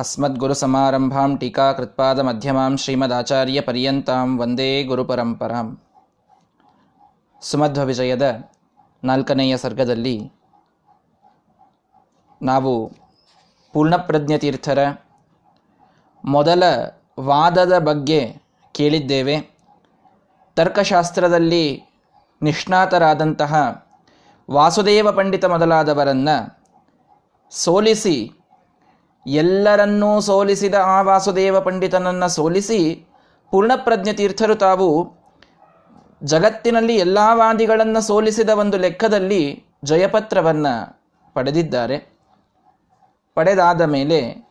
[0.00, 5.68] अस्मद्गुरुसमारम्भां टीकाकृत्पादमध्यमां ಶ್ರೀಮದಾಚಾರ್ಯಪರ್ಯಂತಾಂ ವಂದೇ ಗುರುಪರಂಪರಾಂ
[7.42, 8.26] ಸುಮಧ್ವ ವಿಜಯದ
[9.02, 10.16] ನಾಲ್ಕನೆಯ ಸರ್ಗದಲ್ಲಿ
[12.40, 12.72] ನಾವು
[13.74, 14.80] ಪೂರ್ಣಪ್ರಜ್ಞ ತೀರ್ಥರ
[16.24, 16.62] ಮೊದಲ
[17.22, 18.20] ವಾದದ ಬಗ್ಗೆ
[18.74, 19.36] ಕೇಳಿದ್ದೇವೆ
[20.56, 21.66] ತರ್ಕಶಾಸ್ತ್ರದಲ್ಲಿ
[22.42, 23.52] ನಿಷ್ಣಾತರಾದಂತಹ
[24.48, 26.36] ವಾಸುದೇವ ಪಂಡಿತ ಮೊದಲಾದವರನ್ನು
[27.52, 28.16] ಸೋಲಿಸಿ
[29.27, 33.07] ಎಲ್ಲರನ್ನೂ ಸೋಲಿಸಿದ ಆ ವಾಸುದೇವ ಪಂಡಿತನನ್ನು ಸೋಲಿಸಿ
[33.51, 35.13] ಪೂರ್ಣಪ್ರಜ್ಞ ತೀರ್ಥರು ತಾವು
[36.23, 41.01] ಜಗತ್ತಿನಲ್ಲಿ ಎಲ್ಲ ವಾದಿಗಳನ್ನು ಸೋಲಿಸಿದ ಒಂದು ಲೆಕ್ಕದಲ್ಲಿ ಜಯಪತ್ರವನ್ನು
[41.33, 42.17] ಪಡೆದಿದ್ದಾರೆ.
[43.35, 44.49] ಪಡೆದಾದ ಮೇಲೆ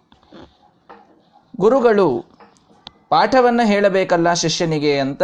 [1.61, 2.25] ಗುರುಗಳು
[3.09, 5.23] ಪಾಠವನ್ನು ಹೇಳಬೇಕಲ್ಲ ಶಿಷ್ಯನಿಗೆ ಅಂತ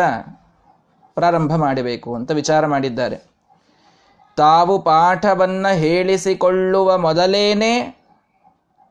[1.15, 3.17] ಪ್ರಾರಂಭ ಮಾಡಬೇಕು ಅಂತ ವಿಚಾರ ಮಾಡಿದ್ದಾರೆ.
[4.37, 7.96] ತಾವು ಪಾಠವನ್ನು ಹೇಳಿಸಿಕೊಳ್ಳುವ ಮೊದಲೇನೆ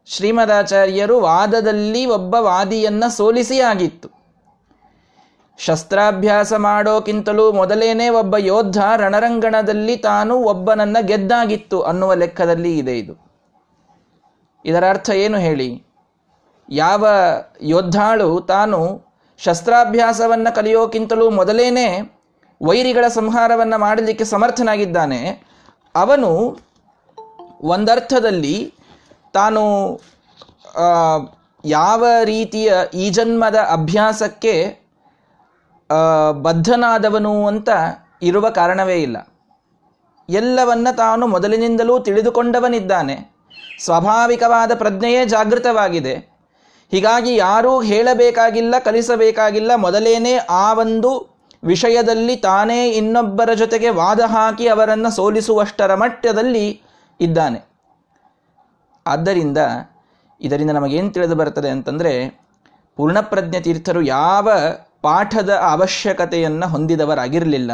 [0.07, 4.09] ಶ್ರೀಮದಾಚಾರ್ಯರು ವಾದದಲ್ಲಿ ಒಬ್ಬ ವಾದಿಯನ್ನು ಸೋಲಿಸಿ ಆಗಿತ್ತು.
[5.57, 13.25] ಶಸ್ತ್ರಾಭ್ಯಾಸ ಮಾಡೋಕ್ಕಿಂತಲೂ ಮೊದಲೇನೆ ಒಬ್ಬ ಯೋಧ ರಣರಂಗಣದಲ್ಲಿ ತಾನು ಒಬ್ಬನನ್ನ ಗೆದ್ದಾಗಿತ್ತು ಅನ್ನುವ ಲೆಕ್ಕದಲ್ಲಿ ಇದೆ ಇದು.
[14.65, 15.83] ಇದರ ಅರ್ಥ ಏನು ಹೇಳಿ?
[16.69, 17.07] ಯಾವ
[17.61, 19.05] ಯೋದ್ಧಾಳು ತಾನು
[19.37, 22.17] ಶಸ್ತ್ರಾಭ್ಯಾಸವನ್ನು ಕಲಿಯೋಕ್ಕಿಂತಲೂ ಮೊದಲೇನೆ
[22.61, 25.47] ವೈರಿಗಳ ಸಂಹಾರವನ್ನು ಮಾಡಲಿಕ್ಕೆ ಸಮರ್ಥನಾಗಿದ್ದಾನೆ,
[25.95, 26.59] ಅವನು
[27.61, 28.74] ಒಂದರ್ಥದಲ್ಲಿ
[29.35, 29.63] ತಾನು
[31.65, 34.55] ಯಾವ ರೀತಿಯ ಈ ಜನ್ಮದ ಅಭ್ಯಾಸಕ್ಕೆ
[36.41, 37.69] ಬದ್ಧನಾದವನು ಅಂತ
[38.21, 39.17] ಇರುವ ಕಾರಣವೇ ಇಲ್ಲ.
[40.29, 43.15] ಎಲ್ಲವನ್ನ ತಾನು ಮೊದಲಿನಿಂದಲೂ ತಿಳಿದುಕೊಂಡವನಿದ್ದಾನೆ.
[43.83, 46.15] ಸ್ವಾಭಾವಿಕವಾದ ಪ್ರಜ್ಞೆಯೇ ಜಾಗೃತವಾಗಿದೆ.
[46.91, 51.11] ಹೀಗಾಗಿ ಯಾರೂ ಹೇಳಬೇಕಾಗಿಲ್ಲ, ಕಲಿಸಬೇಕಾಗಿಲ್ಲ, ಮೊದಲೇನೆ ಆ ಒಂದು
[51.63, 56.65] ವಿಷಯದಲ್ಲಿ ತಾನೇ ಇನ್ನೊಬ್ಬರ ಜೊತೆಗೆ ವಾದ ಹಾಕಿ ಅವರನ್ನು ಸೋಲಿಸುವಷ್ಟರ ಮಟ್ಟದಲ್ಲಿ
[57.19, 57.74] ಇದ್ದಾನೆ.
[59.07, 59.57] ಆದ್ದರಿಂದ
[60.41, 62.45] ಇದರಿಂದ ನಮಗೇನು ತಿಳಿದು ಬರ್ತದೆ ಅಂತಂದರೆ
[62.95, 64.49] ಪೂರ್ಣಪ್ರಜ್ಞ ತೀರ್ಥರು ಯಾವ
[65.01, 67.71] ಪಾಠದ ಅವಶ್ಯಕತೆಯನ್ನು ಹೊಂದಿದವರಾಗಿರಲಿಲ್ಲ.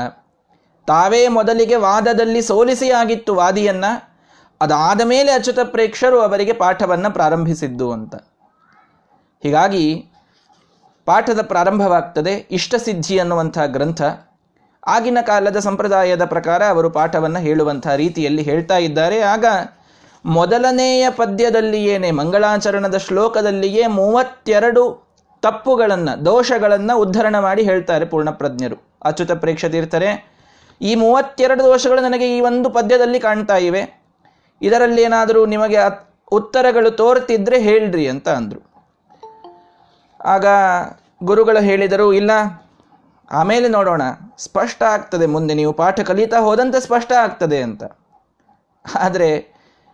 [0.88, 4.12] ತಾವೇ ಮೊದಲಿಗೆ ವಾದದಲ್ಲಿ ಸೋಲಿಸಿ ಆಗಿತ್ತು ವಾದಿಯನ್ನು,
[4.62, 8.16] ಅದಾದ ಮೇಲೆ ಅಚ್ಯುತ ಪ್ರೇಕ್ಷರು ಅವರಿಗೆ ಪಾಠವನ್ನು ಪ್ರಾರಂಭಿಸಿದ್ದು ಅಂತ.
[9.44, 10.06] ಹೀಗಾಗಿ
[11.06, 14.02] ಪಾಠದ ಪ್ರಾರಂಭವಾಗ್ತದೆ ಇಷ್ಟಸಿದ್ಧಿ ಅನ್ನುವಂಥ ಗ್ರಂಥ.
[14.88, 19.22] ಆಗಿನ ಕಾಲದ ಸಂಪ್ರದಾಯದ ಪ್ರಕಾರ ಅವರು ಪಾಠವನ್ನು ಹೇಳುವಂಥ ರೀತಿಯಲ್ಲಿ ಹೇಳ್ತಾ ಇದ್ದಾರೆ.
[19.22, 19.46] ಆಗ
[20.26, 25.12] ಮೊದಲನೆಯ ಪದ್ಯದಲ್ಲಿಯೇನೆ ಮಂಗಳಾಚರಣದ ಶ್ಲೋಕದಲ್ಲಿಯೇ ಮೂವತ್ತೆರಡು
[25.42, 28.98] ತಪ್ಪುಗಳನ್ನು, ದೋಷಗಳನ್ನು ಉದ್ಧರಣ ಮಾಡಿ ಹೇಳ್ತಾರೆ ಪೂರ್ಣಪ್ರಜ್ಞರು.
[29.04, 30.32] ಅಚ್ಯುತ ಪ್ರೇಕ್ಷತೀರ್ಥರೆ,
[30.82, 34.02] ಈ ಮೂವತ್ತೆರಡು ದೋಷಗಳು ನನಗೆ ಈ ಒಂದು ಪದ್ಯದಲ್ಲಿ ಕಾಣ್ತಾ ಇವೆ.
[34.62, 35.78] ಇದರಲ್ಲಿ ಏನಾದರೂ ನಿಮಗೆ
[36.32, 38.62] ಉತ್ತರಗಳು ತೋರ್ತಿದ್ರೆ ಹೇಳ್ರಿ ಅಂತ ಅಂದರು.
[40.26, 40.46] ಆಗ
[41.24, 42.32] ಗುರುಗಳು ಹೇಳಿದರು, ಇಲ್ಲ,
[43.32, 44.02] ಆಮೇಲೆ ನೋಡೋಣ,
[44.38, 47.84] ಸ್ಪಷ್ಟ ಆಗ್ತದೆ, ಮುಂದೆ ನೀವು ಪಾಠ ಕಲಿತಾ ಹೋದಂತೆ ಸ್ಪಷ್ಟ ಆಗ್ತದೆ ಅಂತ.
[48.96, 49.51] ಆದರೆ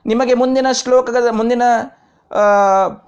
[0.07, 1.63] ನಿಮಗೆ ಮುಂದಿನ ಶ್ಲೋಕದ, ಮುಂದಿನ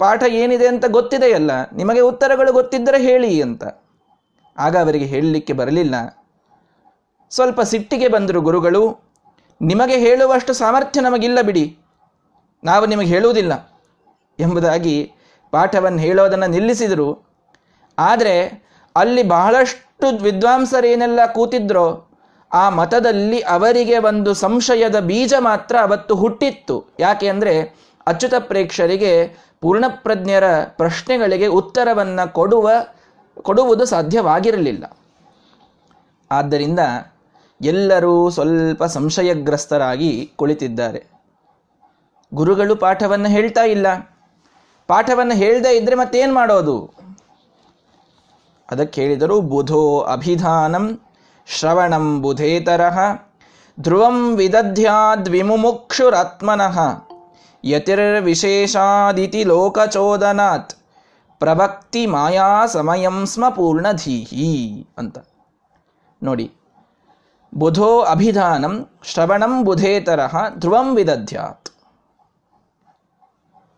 [0.02, 3.64] ಪಾಠ ಏನಿದೆ ಅಂತ ಗೊತ್ತಿದೆಯಲ್ಲ, ನಿಮಗೆ ಉತ್ತರಗಳು ಗೊತ್ತಿದ್ದರೆ ಹೇಳಿ ಅಂತ.
[4.58, 5.96] ಆಗ ಅವರಿಗೆ ಹೇಳಲಿಕ್ಕೆ ಬರಲಿಲ್ಲ.
[7.32, 8.84] ಸ್ವಲ್ಪ ಸಿಟ್ಟಿಗೆ ಬಂದರು ಗುರುಗಳು,
[9.62, 11.66] ನಿಮಗೆ ಹೇಳುವಷ್ಟು ಸಾಮರ್ಥ್ಯ ನಮಗಿಲ್ಲ ಬಿಡಿ,
[12.64, 13.54] ನಾವು ನಿಮಗೆ ಹೇಳುವುದಿಲ್ಲ
[14.40, 14.96] ಎಂಬುದಾಗಿ
[15.54, 17.10] ಪಾಠವನ್ನು ಹೇಳೋದನ್ನು ನಿಲ್ಲಿಸಿದರು.
[17.98, 18.36] ಆದರೆ
[18.96, 21.88] ಅಲ್ಲಿ ಬಹಳಷ್ಟು ವಿದ್ವಾಂಸರೇನೆಲ್ಲ ಕೂತಿದ್ರೋ
[22.54, 26.86] ಆ ಮತದಲ್ಲಿ ಅವರಿಗೆ ಒಂದು ಸಂಶಯದ ಬೀಜ ಮಾತ್ರ ಅವತ್ತು ಹುಟ್ಟಿತ್ತು.
[27.00, 27.76] ಯಾಕೆ ಅಂದರೆ
[28.08, 32.70] ಅಚ್ಯುತ ಪ್ರೇಕ್ಷರಿಗೆ ಪೂರ್ಣಪ್ರಜ್ಞರ ಪ್ರಶ್ನೆಗಳಿಗೆ ಉತ್ತರವನ್ನು ಕೊಡುವ,
[33.42, 34.98] ಕೊಡುವುದು ಸಾಧ್ಯವಾಗಿರಲಿಲ್ಲ.
[36.32, 36.80] ಆದ್ದರಿಂದ
[37.62, 41.06] ಎಲ್ಲರೂ ಸ್ವಲ್ಪ ಸಂಶಯಗ್ರಸ್ತರಾಗಿ ಕುಳಿತಿದ್ದಾರೆ.
[42.34, 44.18] ಗುರುಗಳು ಪಾಠವನ್ನು ಹೇಳ್ತಾ ಇಲ್ಲ.
[44.88, 46.94] ಪಾಠವನ್ನು ಹೇಳದೇ ಇದ್ರೆ ಮತ್ತೇನು ಮಾಡೋದು?
[48.72, 51.02] ಅದಕ್ಕೆ ಹೇಳಿದರು, ಬುಧೋ ಅಭಿಧಾನಂ
[51.50, 53.18] ಶ್ರವಣಂ ಬುಧೇತರಃ
[53.80, 57.02] ಧ್ರುವಂ ವಿದಧ್ಯಾದ್ವಿಮುಕ್ಷುರಾತ್ಮನಃ
[57.66, 60.76] ಯತಿರ್ವಿಶೇಷಾದಿತಿ ಲೋಕಚೋದನಾತ್
[61.40, 65.18] ಪ್ರಭಕ್ತಿ ಮಾಯಾ ಸಮಯಂ ಸ್ಮ ಪೂರ್ಣಧೀಹಿ ಅಂತ.
[66.24, 66.52] ನೋಡಿ
[67.56, 70.20] ಬುಧೋ ಅಭಿಧಾನಂ ಶ್ರವಣಂ ಬುಧೇತರ
[70.58, 71.70] ಧ್ರುವಂ ವಿದಧ್ಯಾತ್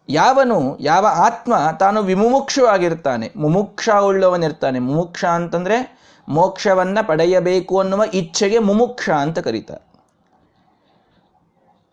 [0.10, 9.10] ಯಾವನು, ಯಾವ ಆತ್ಮ ತಾನು ವಿಮುಮುಕ್ಷು ಆಗಿರ್ತಾನೆ, ಮುಮುಕ್ಷ ಉಳ್ಳವನಿರ್ತಾನೆ, ಮುಮುಕ್ಷ ಅಂತಂದ್ರೆ ಮೋಕ್ಷವನ್ನ ಪಡೆಯಬೇಕು ಅನ್ನುವ ಇಚ್ಛೆಗೆ ಮುಮುಕ್ಷ
[9.10, 9.92] ಅಂತ ಕರೀತಾರೆ.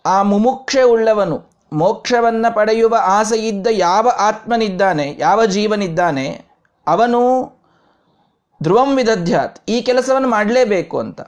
[0.06, 6.44] ಆ ಮುಮುಕ್ಷೆ ಉಳ್ಳವನು ಮೋಕ್ಷವನ್ನ ಪಡೆಯುವ ಆಸೆಯಿದ್ದ ಯಾವ ಆತ್ಮನಿದ್ದಾನೆ, ಯಾವ ಜೀವನಿದ್ದಾನೆ,
[6.86, 7.52] ಅವನು
[8.62, 11.20] ಧ್ರುವಂ ವಿದಧ್ಯಾತ್, ಈ ಕೆಲಸವನ್ನು ಮಾಡಲೇಬೇಕು ಅಂತ.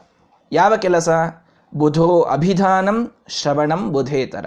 [0.53, 1.09] ಯಾವ ಕೆಲಸ?
[1.75, 4.47] ಬುಧೋ ಅಭಿಧಾನಂ ಶ್ರವಣಂ ಬುಧೇತರ.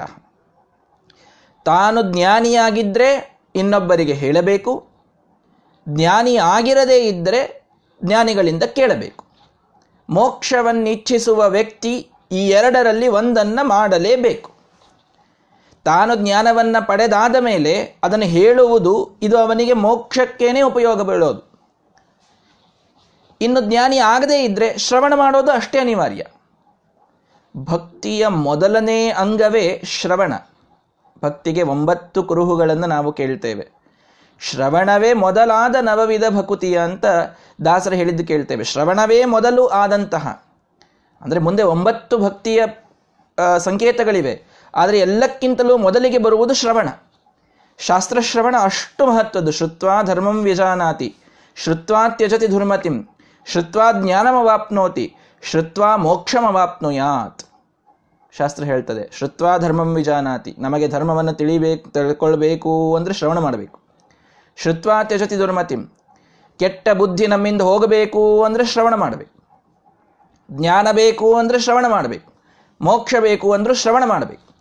[1.66, 4.88] ತಾನು ಜ್ಞಾನಿಯಾಗಿದ್ದರೆ ಇನ್ನೊಬ್ಬರಿಗೆ ಹೇಳಬೇಕು,
[5.90, 7.63] ಜ್ಞಾನಿ ಆಗಿರದೇ ಇದ್ದರೆ
[8.06, 9.26] ಜ್ಞಾನಿಗಳಿಂದ ಕೇಳಬೇಕು.
[10.10, 14.54] ಮೋಕ್ಷವನ್ನಿಚ್ಛಿಸುವ ವ್ಯಕ್ತಿ ಈ ಎರಡರಲ್ಲಿ ಒಂದನ್ನು ಮಾಡಲೇಬೇಕು.
[15.84, 21.54] ತಾನು ಜ್ಞಾನವನ್ನು ಪಡೆದಾದ ಮೇಲೆ ಅದನ್ನು ಹೇಳುವುದು ಇದು ಅವನಿಗೆ ಮೋಕ್ಷಕ್ಕೇನೆ ಉಪಯೋಗ ಬೀಳೋದು.
[23.42, 26.24] ಇನ್ನು ಜ್ಞಾನಿ ಆಗದೇ ಇದ್ದರೆ ಶ್ರವಣ ಮಾಡೋದು ಅಷ್ಟೇ ಅನಿವಾರ್ಯ.
[27.58, 30.34] ಭಕ್ತಿಯ ಮೊದಲನೇ ಅಂಗವೇ ಶ್ರವಣ.
[31.24, 33.83] ಭಕ್ತಿಗೆ ಒಂಬತ್ತು ಕುರುಹುಗಳನ್ನು ನಾವು ಕೇಳ್ತೇವೆ.
[34.40, 37.06] ಶ್ರವಣವೇ ಮೊದಲಾದ ನವವಿಧ ಭಕುತಿಯ ಅಂತ
[37.66, 38.64] ದಾಸರ ಹೇಳಿದ್ದು ಕೇಳ್ತೇವೆ.
[38.64, 40.28] ಶ್ರವಣವೇ ಮೊದಲು ಆದಂತಹ.
[41.22, 42.64] ಅಂದರೆ ಮುಂದೆ ಒಂಬತ್ತು ಭಕ್ತಿಯ
[43.58, 44.44] ಸಂಕೇತಗಳಿವೆ.
[44.76, 46.90] ಆದರೆ ಎಲ್ಲಕ್ಕಿಂತಲೂ ಮೊದಲಿಗೆ ಬರುವುದು ಶ್ರವಣ.
[47.80, 49.52] ಶಾಸ್ತ್ರಶ್ರವಣ ಅಷ್ಟು ಮಹತ್ವದ್ದು.
[49.52, 51.16] ಶ್ರುತ್ವಾ ಧರ್ಮಂ ವಿಜಾನಾತಿ
[51.56, 53.04] ಶ್ರುತ್ವಾ ತ್ಯಜತಿ ಧುರ್ಮತಿಂ.
[53.46, 55.16] ಶ್ರುತ್ವಾ ಜ್ಞಾನಮವಾಪ್ನೋತಿ.
[55.44, 57.44] ಶ್ರುತ್ವಾ ಮೋಕ್ಷಮವಾಪ್ನುಯಾತ್.
[58.38, 59.10] ಶಾಸ್ತ್ರ ಹೇಳ್ತದೆ.
[59.18, 63.83] ಶ್ರುತ್ವಾ ಧರ್ಮಂ ವಿಜಾನಾತಿ ನಮಗೆ ಧರ್ಮವನ್ನು ತಿಳಿಬೇಕು, ತಿಳ್ಕೊಳ್ಬೇಕು ಅಂದರೆ ಶ್ರವಣ ಮಾಡಬೇಕು.
[64.58, 65.88] ಶ್ರುತ್ವಾ ತ್ಯಜತಿ ದುರ್ಮತಿಂ.
[66.60, 69.34] ಕೆಟ್ಟ ಬುದ್ಧಿ ನಮ್ಮಿಂದ ಹೋಗಬೇಕು ಅಂದರೆ ಶ್ರವಣ ಮಾಡಬೇಕು.
[70.52, 72.34] ಜ್ಞಾನ ಬೇಕು ಅಂದರೆ ಶ್ರವಣ ಮಾಡಬೇಕು.
[72.82, 74.54] ಮೋಕ್ಷ ಬೇಕು ಅಂದರೂ ಶ್ರವಣ ಮಾಡಬೇಕು.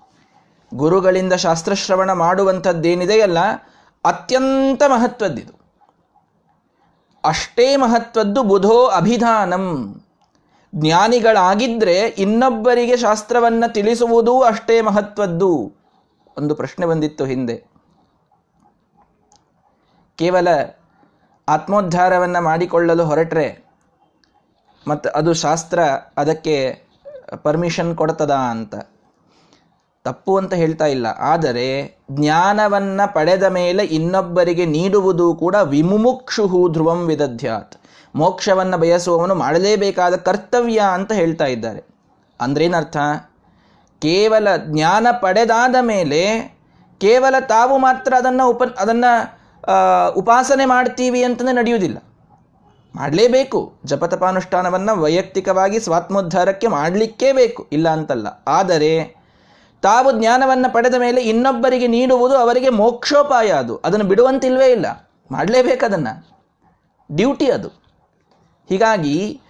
[0.74, 3.38] ಗುರುಗಳಿಂದ ಶಾಸ್ತ್ರಶ್ರವಣ ಮಾಡುವಂಥದ್ದೇನಿದೆಯಲ್ಲ,
[4.04, 5.52] ಅತ್ಯಂತ ಮಹತ್ವದ್ದಿದು.
[7.24, 9.66] ಅಷ್ಟೇ ಮಹತ್ವದ್ದು ಬುಧೋ ಅಭಿಧಾನಂ.
[10.74, 15.50] ಜ್ಞಾನಿಗಳಾಗಿದ್ದರೆ ಇನ್ನೊಬ್ಬರಿಗೆ ಶಾಸ್ತ್ರವನ್ನು ತಿಳಿಸುವುದೂ ಅಷ್ಟೇ ಮಹತ್ವದ್ದು.
[16.38, 17.71] ಒಂದು ಪ್ರಶ್ನೆ ಬಂದಿತ್ತು ಹಿಂದೆ.
[20.22, 20.48] ಕೇವಲ
[21.48, 23.64] ಆತ್ಮೋದ್ಧಾರವನ್ನು ಮಾಡಿಕೊಳ್ಳಲು ಹೊರಟ್ರೆ
[24.88, 25.82] ಮತ್ತು ಅದು ಶಾಸ್ತ್ರ
[26.16, 26.82] ಅದಕ್ಕೆ
[27.42, 28.74] ಪರ್ಮಿಷನ್ ಕೊಡ್ತದ ಅಂತ.
[30.04, 31.06] ತಪ್ಪು ಅಂತ ಹೇಳ್ತಾ ಇಲ್ಲ.
[31.06, 37.76] ಆದರೆ ಜ್ಞಾನವನ್ನು ಪಡೆದ ಮೇಲೆ ಇನ್ನೊಬ್ಬರಿಗೆ ನೀಡುವುದು ಕೂಡ ವಿಮುಮುಕ್ಷು ಧ್ರುವಂ ವಿದಧ್ಯಾತ್.
[38.14, 41.84] ಮೋಕ್ಷವನ್ನು ಬಯಸುವವನು ಮಾಡಲೇಬೇಕಾದ ಕರ್ತವ್ಯ ಅಂತ ಹೇಳ್ತಾ ಇದ್ದಾರೆ.
[42.40, 42.96] ಅಂದ್ರೇನರ್ಥ?
[43.98, 46.54] ಕೇವಲ ಜ್ಞಾನ ಪಡೆದಾದ ಮೇಲೆ
[47.00, 49.41] ಕೇವಲ ತಾವು ಮಾತ್ರ ಅದನ್ನು ಉಪ, ಅದನ್ನು
[50.16, 51.98] ಉಪಾಸನೆ ಮಾಡ್ತೀವಿ ಅಂತಂದರೆ ನಡೆಯುವುದಿಲ್ಲ.
[52.96, 53.72] ಮಾಡಲೇಬೇಕು.
[53.84, 58.44] ಜಪತಪಾನುಷ್ಠಾನವನ್ನು ವೈಯಕ್ತಿಕವಾಗಿ ಸ್ವಾತ್ಮೋದ್ಧಾರಕ್ಕೆ ಮಾಡಲಿಕ್ಕೇ ಬೇಕು, ಇಲ್ಲ ಅಂತಲ್ಲ.
[58.46, 59.16] ಆದರೆ,
[59.82, 63.76] ತಾವು ಜ್ಞಾನವನ್ನು ಪಡೆದ ಮೇಲೆ ಇನ್ನೊಬ್ಬರಿಗೆ ನೀಡುವುದು ಅವರಿಗೆ ಮೋಕ್ಷೋಪಾಯ ಅದು.
[63.76, 65.10] ಅದನ್ನು ಬಿಡುವಂತಿಲ್ವೇ ಇಲ್ಲ.
[65.30, 66.26] ಮಾಡಲೇಬೇಕು ಅದನ್ನು.
[67.16, 67.68] ಡ್ಯೂಟಿ ಅದು.
[68.68, 69.40] ಹೀಗಾಗಿ,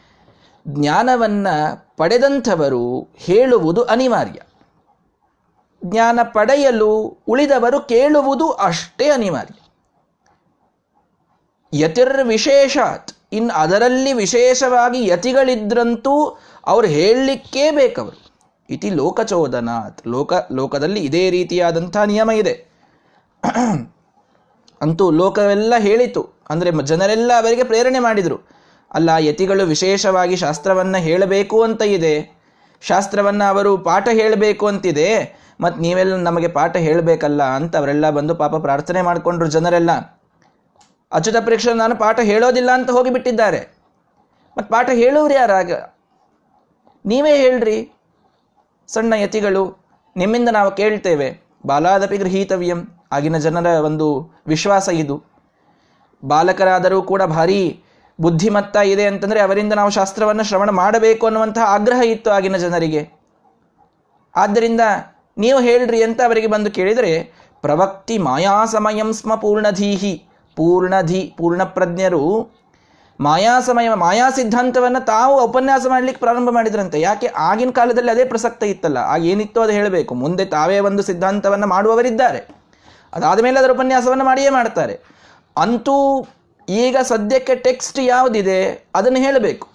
[0.68, 4.40] ಜ್ಞಾನವನ್ನು ಪಡೆದಂಥವರು ಹೇಳುವುದು ಅನಿವಾರ್ಯ.
[5.84, 9.54] ಜ್ಞಾನ ಪಡೆಯಲು ಉಳಿದವರು ಕೇಳುವುದು ಅಷ್ಟೇ ಅನಿವಾರ್ಯ.
[11.72, 18.18] ಯತಿರ್ ವಿಶೇಷಾತ್ ಇನ್ನು ಅದರಲ್ಲಿ ವಿಶೇಷವಾಗಿ ಯತಿಗಳಿದ್ರಂತೂ ಅವ್ರು ಹೇಳಲಿಕ್ಕೇ ಬೇಕವರು.
[18.70, 20.08] ಇತಿ ಲೋಕಚೋದನಾತ್.
[20.08, 22.72] ಲೋಕ, ಲೋಕದಲ್ಲಿ ಇದೇ ರೀತಿಯಾದಂಥ ನಿಯಮ ಇದೆ.
[24.82, 26.42] ಅಂತೂ ಲೋಕವೆಲ್ಲ ಹೇಳಿತು.
[26.50, 28.48] ಅಂದರೆ ಜನರೆಲ್ಲ ಅವರಿಗೆ ಪ್ರೇರಣೆ ಮಾಡಿದರು.
[28.94, 32.14] ಅಲ್ಲ, ಯತಿಗಳು ವಿಶೇಷವಾಗಿ ಶಾಸ್ತ್ರವನ್ನು ಹೇಳಬೇಕು ಅಂತ ಇದೆ.
[32.80, 35.38] ಶಾಸ್ತ್ರವನ್ನು ಅವರು ಪಾಠ ಹೇಳಬೇಕು ಅಂತಿದೆ.
[35.60, 40.21] ಮತ್ತು ನೀವೆಲ್ಲ ನಮಗೆ ಪಾಠ ಹೇಳಬೇಕಲ್ಲ ಅಂತ ಅವರೆಲ್ಲ ಬಂದು ಪಾಪ ಪ್ರಾರ್ಥನೆ ಮಾಡಿಕೊಂಡ್ರು ಜನರೆಲ್ಲ.
[41.12, 43.60] ಅಚ್ಯುತ ಪರೀಕ್ಷೆ ನಾನು ಪಾಠ ಹೇಳೋದಿಲ್ಲ ಅಂತ ಹೋಗಿಬಿಟ್ಟಿದ್ದಾರೆ.
[44.56, 45.72] ಮತ್ತು ಪಾಠ ಹೇಳೋರು ಯಾರಾಗ
[47.06, 47.92] ನೀವೇ ಹೇಳ್ರಿ.
[48.88, 49.62] ಸಣ್ಣ ಯತಿಗಳು,
[50.16, 51.40] ನಿಮ್ಮಿಂದ ನಾವು ಕೇಳ್ತೇವೆ.
[51.66, 54.06] ಬಾಲಾದಪಿ ಗೃಹೀತವ್ಯಂ ಆಗಿನ ಜನರ ಒಂದು
[54.46, 55.22] ವಿಶ್ವಾಸ ಇದು.
[56.24, 57.82] ಬಾಲಕರಾದರೂ ಕೂಡ ಭಾರಿ
[58.20, 63.10] ಬುದ್ಧಿಮತ್ತ ಇದೆ ಅಂತಂದರೆ ಅವರಿಂದ ನಾವು ಶಾಸ್ತ್ರವನ್ನು ಶ್ರವಣ ಮಾಡಬೇಕು ಅನ್ನುವಂತಹ ಆಗ್ರಹ ಇತ್ತು ಆಗಿನ ಜನರಿಗೆ.
[64.36, 64.80] ಆದ್ದರಿಂದ
[65.38, 70.14] ನೀವು ಹೇಳ್ರಿ ಅಂತ ಅವರಿಗೆ ಬಂದು ಕೇಳಿದರೆ, ಪ್ರವಕ್ತಿ ಮಾಯಾ ಸಮಯಂ ಸ್ಮ ಪೂರ್ಣಧೀಹಿ.
[70.56, 72.50] ಪೂರ್ಣಧಿ, ಪೂರ್ಣಪ್ರಜ್ಞರು
[73.20, 77.00] ಮಾಯಾ ಸಮಯ ಮಾಯಾ ಸಿದ್ಧಾಂತವನ್ನು ತಾವು ಉಪನ್ಯಾಸ ಮಾಡಲಿಕ್ಕೆ ಪ್ರಾರಂಭ ಮಾಡಿದ್ರಂತೆ.
[77.00, 77.26] ಯಾಕೆ?
[77.36, 78.98] ಆಗಿನ ಕಾಲದಲ್ಲಿ ಅದೇ ಪ್ರಸಕ್ತ ಇತ್ತಲ್ಲ.
[78.98, 80.14] ಆಗ ಏನಿತ್ತು ಅದು ಹೇಳಬೇಕು.
[80.14, 82.48] ಮುಂದೆ ತಾವೇ ಒಂದು ಸಿದ್ಧಾಂತವನ್ನು ಮಾಡುವವರಿದ್ದಾರೆ.
[83.12, 85.00] ಅದಾದ ಮೇಲೆ ಅದರ ಉಪನ್ಯಾಸವನ್ನು ಮಾಡಿಯೇ ಮಾಡ್ತಾರೆ.
[85.56, 86.26] ಅಂತೂ
[86.68, 88.86] ಈಗ ಸದ್ಯಕ್ಕೆ ಟೆಕ್ಸ್ಟ್ ಯಾವುದಿದೆ?
[88.94, 89.68] ಅದನ್ನು ಹೇಳಬೇಕು.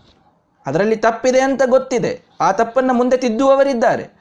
[0.66, 2.22] ಅದರಲ್ಲಿ ತಪ್ಪಿದೆ ಅಂತ ಗೊತ್ತಿದೆ.
[2.42, 4.17] ಆ ತಪ್ಪನ್ನು ಮುಂದೆ ತಿದ್ದುವವರಿದ್ದಾರೆ.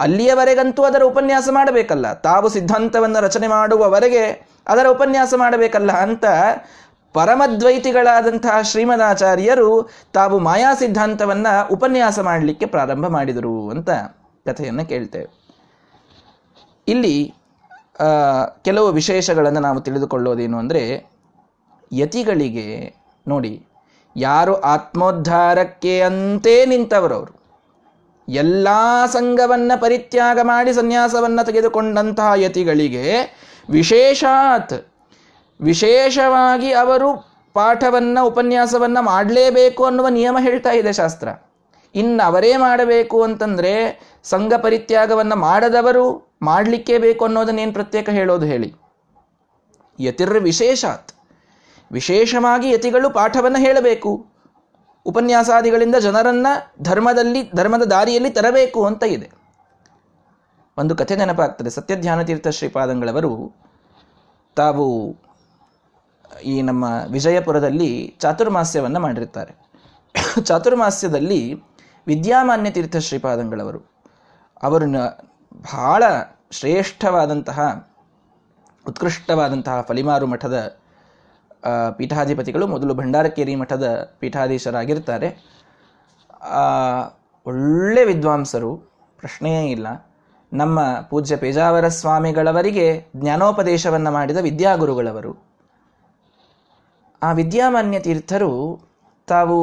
[0.00, 2.06] ಅಲ್ಲಿಯವರೆಗಂತೂ ಅದರ ಉಪನ್ಯಾಸ ಮಾಡಬೇಕಲ್ಲ.
[2.26, 4.24] ತಾವು ಸಿದ್ಧಾಂತವನ್ನು ರಚನೆ ಮಾಡುವವರೆಗೆ
[4.68, 6.24] ಅದರ ಉಪನ್ಯಾಸ ಮಾಡಬೇಕಲ್ಲ ಅಂತ
[7.14, 9.70] ಪರಮದ್ವೈತಿಗಳಾದಂತಹ ಶ್ರೀಮದಾಚಾರ್ಯರು
[10.12, 13.90] ತಾವು ಮಾಯಾ ಸಿದ್ಧಾಂತವನ್ನು ಉಪನ್ಯಾಸ ಮಾಡಲಿಕ್ಕೆ ಪ್ರಾರಂಭ ಮಾಡಿದರು ಅಂತ
[14.46, 15.28] ಕಥೆಯನ್ನು ಕೇಳ್ತೇವೆ.
[16.88, 17.16] ಇಲ್ಲಿ
[18.64, 20.82] ಕೆಲವು ವಿಶೇಷಗಳನ್ನು ನಾವು ತಿಳಿದುಕೊಳ್ಳೋದೇನು ಅಂದರೆ,
[21.92, 22.66] ಯತಿಗಳಿಗೆ
[23.26, 23.54] ನೋಡಿ,
[24.16, 27.34] ಯಾರು ಆತ್ಮೋದ್ಧಾರಕ್ಕೆ ಅಂತೇ ನಿಂತವರವರು.
[28.28, 28.68] ಎಲ್ಲ
[29.06, 33.12] ಸಂಘವನ್ನು ಪರಿತ್ಯಾಗ ಮಾಡಿ ಸನ್ಯಾಸವನ್ನು ತೆಗೆದುಕೊಂಡಂತಹ ಯತಿಗಳಿಗೆ
[33.70, 34.92] ವಿಶೇಷಾತ್
[35.60, 41.28] ವಿಶೇಷವಾಗಿ ಅವರು ಪಾಠವನ್ನು, ಉಪನ್ಯಾಸವನ್ನು ಮಾಡಲೇಬೇಕು ಅನ್ನುವ ನಿಯಮ ಹೇಳ್ತಾ ಇದೆ ಶಾಸ್ತ್ರ.
[41.94, 48.74] ಇನ್ನು ಅವರೇ ಮಾಡಬೇಕು ಅಂತಂದರೆ ಸಂಘ ಪರಿತ್ಯಾಗವನ್ನು ಮಾಡದವರು ಮಾಡಲಿಕ್ಕೆ ಬೇಕು ಅನ್ನೋದನ್ನೇನು ಪ್ರತ್ಯೇಕ ಹೇಳೋದು ಹೇಳಿ.
[50.00, 51.12] ಯತಿರ್ ವಿಶೇಷಾತ್.
[51.92, 54.26] ವಿಶೇಷವಾಗಿ ಯತಿಗಳು ಪಾಠವನ್ನು ಹೇಳಬೇಕು.
[55.06, 59.30] ಉಪನ್ಯಾಸಾದಿಗಳಿಂದ ಜನರನ್ನು ಧರ್ಮದಲ್ಲಿ, ಧರ್ಮದ ದಾರಿಯಲ್ಲಿ ತರಬೇಕು ಅಂತ ಇದೆ.
[60.78, 61.70] ಒಂದು ಕಥೆ ನೆನಪಾಗ್ತದೆ.
[61.70, 63.52] ಸತ್ಯಧ್ಯಾನತೀರ್ಥ ಶ್ರೀಪಾದಂಗಳವರು
[64.56, 64.86] ತಾವು
[66.44, 69.54] ಈ ನಮ್ಮ ವಿಜಯಪುರದಲ್ಲಿ ಚಾತುರ್ಮಾಸ್ಯವನ್ನು ಮಾಡಿರ್ತಾರೆ
[70.42, 71.54] ಚಾತುರ್ಮಾಸ್ಯದಲ್ಲಿ
[72.06, 73.80] ವಿದ್ಯಾಮಾನ್ಯ ತೀರ್ಥ ಶ್ರೀಪಾದಂಗಳವರು,
[74.62, 74.86] ಅವರು
[75.62, 76.02] ಬಹಳ
[76.50, 77.88] ಶ್ರೇಷ್ಠವಾದಂತಹ,
[78.88, 80.78] ಉತ್ಕೃಷ್ಟವಾದಂತಹ ಫಲಿಮಾರು ಮಠದ
[81.96, 85.28] ಪೀಠಾಧಿಪತಿಗಳು ಮೊದಲು ಭಂಡಾರಕೇರಿ ಮಠದ ಪೀಠಾಧೀಶರಾಗಿರ್ತಾರೆ.
[87.46, 88.76] ಒಳ್ಳೆ ವಿದ್ವಾಂಸರು,
[89.16, 89.86] ಪ್ರಶ್ನೆಯೇ ಇಲ್ಲ.
[90.52, 90.80] ನಮ್ಮ
[91.10, 95.32] ಪೂಜ್ಯ ಪೇಜಾವರ ಸ್ವಾಮಿಗಳವರಿಗೆ ಜ್ಞಾನೋಪದೇಶವನ್ನು ಮಾಡಿದ ವಿದ್ಯಾಗುರುಗಳವರು.
[97.22, 98.80] ಆ ವಿದ್ಯಾಮಾನ್ಯ ತೀರ್ಥರು
[99.26, 99.56] ತಾವು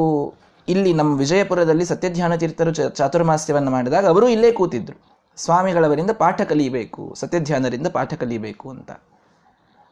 [0.67, 4.97] ಇಲ್ಲಿ ನಮ್ಮ ವಿಜಯಪುರದಲ್ಲಿ ಸತ್ಯಧ್ಯಾನ ತೀರ್ಥರು ಚಾತುರ್ಮಾಸ್ಯವನ್ನು ಮಾಡಿದಾಗ ಅವರು ಇಲ್ಲೇ ಕೂತಿದ್ರು.
[5.35, 8.91] ಸ್ವಾಮಿಗಳವರಿಂದ ಪಾಠ ಕಲಿಯಬೇಕು ಸತ್ಯಧ್ಯಾನರಿಂದ ಪಾಠ ಕಲಿಯಬೇಕು ಅಂತ.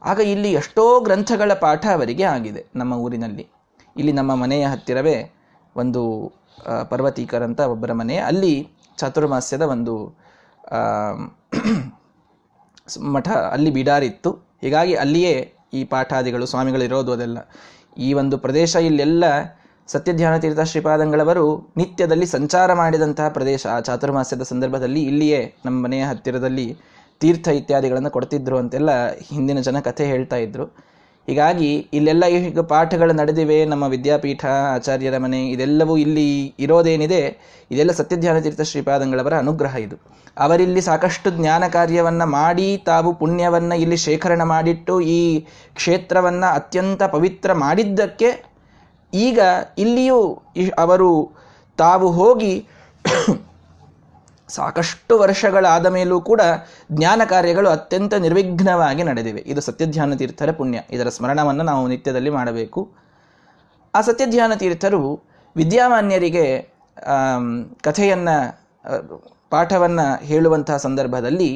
[0.03, 3.48] ಆಗ ಇಲ್ಲಿ ಎಷ್ಟೋ ಗ್ರಂಥಗಳ ಪಾಠ ಅವರಿಗೆ ಆಗಿದೆ ನಮ್ಮ ಊರಿನಲ್ಲಿ.
[3.98, 5.17] ಇಲ್ಲಿ ನಮ್ಮ ಮನೆಯ ಹತ್ತಿರವೇ
[5.75, 6.01] ಒಂದು
[6.89, 8.17] ಪರ್ವತೀಕರ್ ಅಂತ ಒಬ್ಬರ ಮನೆ.
[8.17, 8.53] ಅಲ್ಲಿ
[8.98, 9.96] ಚಾತುರ್ಮಾಸ್ಯದ ಒಂದು
[13.12, 14.31] ಮಠ ಅಲ್ಲಿ ಬಿಡಾರಿತ್ತು.
[14.62, 15.34] ಹೀಗಾಗಿ ಅಲ್ಲಿಯೇ
[15.74, 17.38] ಈ ಪಾಠಾದಿಗಳು ಸ್ವಾಮಿಗಳು ಇರೋದು ಅದೆಲ್ಲ.
[17.98, 19.24] ಈ ಒಂದು ಪ್ರದೇಶ ಇಲ್ಲೆಲ್ಲ
[19.88, 23.67] ಸತ್ಯಧ್ಯಾನ ತೀರ್ಥ ಶ್ರೀಪಾದಂಗಳವರು ನಿತ್ಯದಲ್ಲಿ ಸಂಚಾರ ಮಾಡಿದಂತಹ ಪ್ರದೇಶ.
[23.67, 26.67] ಆ ಚಾತುರ್ಮಾಸ್ಯದ ಸಂದರ್ಭದಲ್ಲಿ ಇಲ್ಲಿಯೇ ನಮ್ಮ ಮನೆಯ ಹತ್ತಿರದಲ್ಲಿ
[27.22, 30.66] ತೀರ್ಥ ಇತ್ಯಾದಿಗಳನ್ನು ಕೊಡ್ತಿದ್ರು ಅಂತೆಲ್ಲ ಹಿಂದಿನ ಜನ ಕಥೆ ಹೇಳ್ತಾ ಇದ್ರು.
[31.28, 36.28] ಹೀಗಾಗಿ ಇಲ್ಲೆಲ್ಲ ಈಗ ಪಾಠಗಳು ನಡೆದಿವೆ, ನಮ್ಮ ವಿದ್ಯಾಪೀಠ, ಆಚಾರ್ಯರ ಮನೆ, ಇದೆಲ್ಲವೂ ಇಲ್ಲಿ
[36.60, 37.22] ಇರೋದೇನಿದೆ,
[37.72, 39.98] ಇದೆಲ್ಲ ಸತ್ಯಧ್ಯಾನ ತೀರ್ಥ ಶ್ರೀಪಾದಂಗಳವರ ಅನುಗ್ರಹ ಇದು.
[40.38, 45.22] ಅವರಿಲ್ಲಿ ಸಾಕಷ್ಟು ಜ್ಞಾನ ಕಾರ್ಯವನ್ನು ಮಾಡಿ, ತಾವು ಪುಣ್ಯವನ್ನು ಇಲ್ಲಿ ಶೇಖರಣೆ ಮಾಡಿಟ್ಟು, ಈ
[45.75, 48.32] ಕ್ಷೇತ್ರವನ್ನು ಅತ್ಯಂತ ಪವಿತ್ರ ಮಾಡಿದ್ದಕ್ಕೆ
[49.13, 49.40] ಈಗ
[49.78, 50.20] ಇಲ್ಲಿಯೂ
[50.78, 51.10] ಅವರು
[51.78, 52.54] ತಾವು ಹೋಗಿ
[54.51, 56.41] ಸಾಕಷ್ಟು ವರ್ಷಗಳಾದ ಮೇಲೂ ಕೂಡ
[56.91, 59.41] ಜ್ಞಾನ ಕಾರ್ಯಗಳು ಅತ್ಯಂತ ನಿರ್ವಿಘ್ನವಾಗಿ ನಡೆದಿವೆ.
[59.46, 60.81] ಇದು ಸತ್ಯಧ್ಯಾನ ತೀರ್ಥರ ಪುಣ್ಯ.
[60.89, 62.81] ಇದರ ಸ್ಮರಣವನ್ನು ನಾವು ನಿತ್ಯದಲ್ಲಿ ಮಾಡಬೇಕು.
[63.96, 65.01] ಆ ಸತ್ಯಧ್ಯಾನ ತೀರ್ಥರು
[65.55, 66.46] ವಿದ್ಯಾಮಾನ್ಯರಿಗೆ
[67.84, 68.38] ಕಥೆಯನ್ನು
[69.50, 71.51] ಪಾಠವನ್ನು ಹೇಳುವಂತಹ ಸಂದರ್ಭದಲ್ಲಿ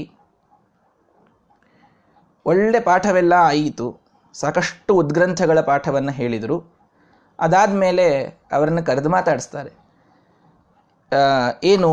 [2.45, 3.87] ಒಳ್ಳೆ ಪಾಠವೆಲ್ಲ ಆಯಿತು.
[4.33, 6.57] ಸಾಕಷ್ಟು ಉದ್ಗ್ರಂಥಗಳ ಪಾಠವನ್ನು ಹೇಳಿದರು.
[7.39, 8.05] ಅದಾದ ಮೇಲೆ
[8.51, 9.71] ಅವರನ್ನು ಕರೆದು ಮಾತಾಡಿಸ್ತಾರೆ.
[11.63, 11.89] ಏನು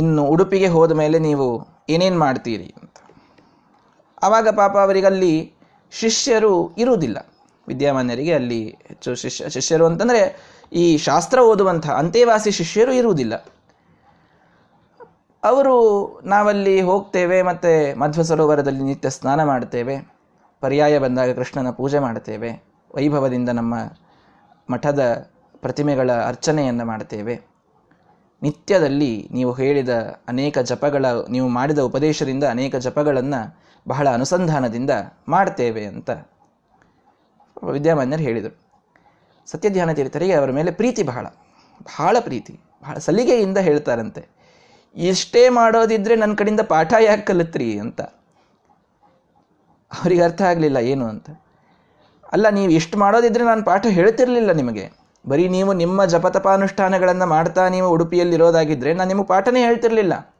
[0.00, 1.46] ಇನ್ನು ಉಡುಪಿಗೆ ಹೋದ ಮೇಲೆ ನೀವು
[1.88, 2.96] ಏನೇನು ಮಾಡ್ತೀರಿ ಅಂತ.
[4.22, 5.34] ಆವಾಗ ಪಾಪ ಅವರಿಗಲ್ಲಿ
[5.92, 7.18] ಶಿಷ್ಯರು ಇರುವುದಿಲ್ಲ.
[7.68, 10.20] ವಿದ್ಯಾಮಾನ್ಯರಿಗೆ ಅಲ್ಲಿ ಹೆಚ್ಚು ಶಿಷ್ಯ, ಶಿಷ್ಯರು ಅಂತಂದರೆ
[10.72, 13.34] ಈ ಶಾಸ್ತ್ರ ಓದುವಂಥ ಅಂತೇವಾಸಿ ಶಿಷ್ಯರು ಇರುವುದಿಲ್ಲ.
[15.44, 15.74] ಅವರು
[16.24, 19.96] ನಾವಲ್ಲಿ ಹೋಗ್ತೇವೆ, ಮತ್ತು ಮಧ್ವ ಸರೋವರದಲ್ಲಿ ನಿತ್ಯ ಸ್ನಾನ ಮಾಡ್ತೇವೆ
[20.60, 22.50] ಪರ್ಯಾಯ ಬಂದಾಗ ಕೃಷ್ಣನ ಪೂಜೆ ಮಾಡ್ತೇವೆ
[22.94, 23.74] ವೈಭವದಿಂದ ನಮ್ಮ
[24.70, 27.34] ಮಠದ ಪ್ರತಿಮೆಗಳ ಅರ್ಚನೆಯನ್ನು ಮಾಡ್ತೇವೆ
[28.42, 29.92] ನಿತ್ಯದಲ್ಲಿ ನೀವು ಹೇಳಿದ
[30.28, 33.40] ಅನೇಕ ಜಪಗಳ, ನೀವು ಮಾಡಿದ ಉಪದೇಶದಿಂದ ಅನೇಕ ಜಪಗಳನ್ನು
[33.88, 34.92] ಬಹಳ ಅನುಸಂಧಾನದಿಂದ
[35.28, 36.10] ಮಾಡ್ತೇವೆ ಅಂತ
[37.70, 38.56] ವಿದ್ಯಾಮಾನ್ಯರು ಹೇಳಿದರು.
[39.46, 41.26] ಸತ್ಯಧ್ಯಾನ ತೀರ್ಥರಿಗೆ ಅವರ ಮೇಲೆ ಪ್ರೀತಿ ಬಹಳ
[41.80, 44.22] ಬಹಳ ಪ್ರೀತಿ, ಬಹಳ ಸಲಿಗೆಯಿಂದ ಹೇಳ್ತಾರಂತೆ.
[44.96, 48.00] ಇಷ್ಟೇ ಮಾಡೋದಿದ್ರೆ ನನ್ನ ಕಡೆಯಿಂದ ಪಾಠ ಯಾಕೆ ಕಲಿತ್ರಿ ಅಂತ.
[49.90, 51.28] ಅವರಿಗೆ ಅರ್ಥ ಆಗಲಿಲ್ಲ ಏನು ಅಂತ.
[52.32, 54.86] ಅಲ್ಲ, ನೀವು ಇಷ್ಟು ಮಾಡೋದಿದ್ರೆ ನಾನು ಪಾಠ ಹೇಳ್ತಿರಲಿಲ್ಲ ನಿಮಗೆ.
[55.28, 60.34] ಬರೀ ನೀವು ನಿಮ್ಮ ಜಪತಪಾನುಷ್ಠಾನಗಳನ್ನು ಮಾಡ್ತಾ ನೀವು ಉಡುಪಿಯಲ್ಲಿರೋದಾಗಿದ್ದರೆ ನಾನು ನಿಮಗೆ ಪಾಠನೇ ಹೇಳ್ತಿರಲಿಲ್ಲ.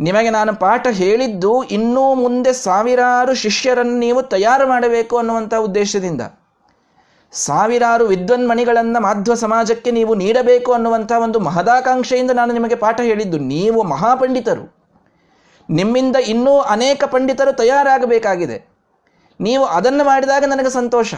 [0.00, 6.20] ನಿಮಗೆ ನಾನು ಪಾಠ ಹೇಳಿದ್ದು ಇನ್ನೂ ಮುಂದೆ ಸಾವಿರಾರು ಶಿಷ್ಯರನ್ನು ನೀವು ತಯಾರು ಮಾಡಬೇಕು ಅನ್ನುವಂಥ ಉದ್ದೇಶದಿಂದ.
[7.32, 13.38] ಸಾವಿರಾರು ವಿದ್ವನ್ಮಣಿಗಳನ್ನು ಮಾಧ್ವ ಸಮಾಜಕ್ಕೆ ನೀವು ನೀಡಬೇಕು ಅನ್ನುವಂಥ ಒಂದು ಮಹದಾಕಾಂಕ್ಷೆಯಿಂದ ನಾನು ನಿಮಗೆ ಪಾಠ ಹೇಳಿದ್ದು.
[13.38, 14.76] ನೀವು ಮಹಾಪಂಡಿತರು.
[15.70, 18.68] ನಿಮ್ಮಿಂದ ಇನ್ನೂ ಅನೇಕ ಪಂಡಿತರು ತಯಾರಾಗಬೇಕಾಗಿದೆ.
[19.40, 21.14] ನೀವು ಅದನ್ನು ಮಾಡಿದಾಗ ನನಗೆ ಸಂತೋಷ.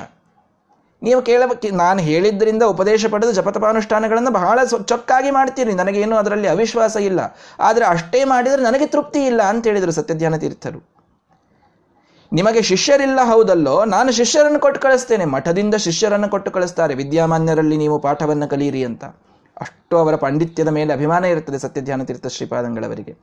[1.02, 5.72] ನೀವು ಕೇಳಬೇಕು ನಾನು ಹೇಳಿದ್ದರಿಂದ ಉಪದೇಶ ಪಡೆದು ಜಪತಪಾನುಷ್ಠಾನಗಳನ್ನು ಬಹಳ ಚೊಕ್ಕಾಗಿ ಮಾಡ್ತೀರಿ.
[5.72, 7.20] ನನಗೇನು ಅದರಲ್ಲಿ ಅವಿಶ್ವಾಸ ಇಲ್ಲ.
[7.60, 10.98] ಆದರೆ ಅಷ್ಟೇ ಮಾಡಿದರೆ ನನಗೆ ತೃಪ್ತಿ ಇಲ್ಲ ಅಂತ ಹೇಳಿದರು ಸತ್ಯಧ್ಯಾನ ತೀರ್ಥರು.
[12.32, 13.84] ನಿಮಗೆ ಶಿಷ್ಯರಿಲ್ಲ ಹೌದಲ್ಲೋ?
[13.84, 15.24] ನಾನು ಶಿಷ್ಯರನ್ನು ಕೊಟ್ಟು ಕಳಿಸ್ತೇನೆ.
[15.24, 16.94] ಮಠದಿಂದ ಶಿಷ್ಯರನ್ನು ಕೊಟ್ಟು ಕಳಿಸ್ತಾರೆ.
[16.94, 19.04] ವಿದ್ಯಾಮಾನ್ಯರಲ್ಲಿ ನೀವು ಪಾಠವನ್ನು ಕಲಿಯಿರಿ ಅಂತ.
[19.60, 23.16] ಅಷ್ಟು ಅವರ ಪಾಂಡಿತ್ಯದ ಮೇಲೆ ಅಭಿಮಾನ ಇರುತ್ತದೆ ಸತ್ಯಧ್ಯಾನ ತೀರ್ಥ ಶ್ರೀಪಾದಂಗಳವರಿಗೆ.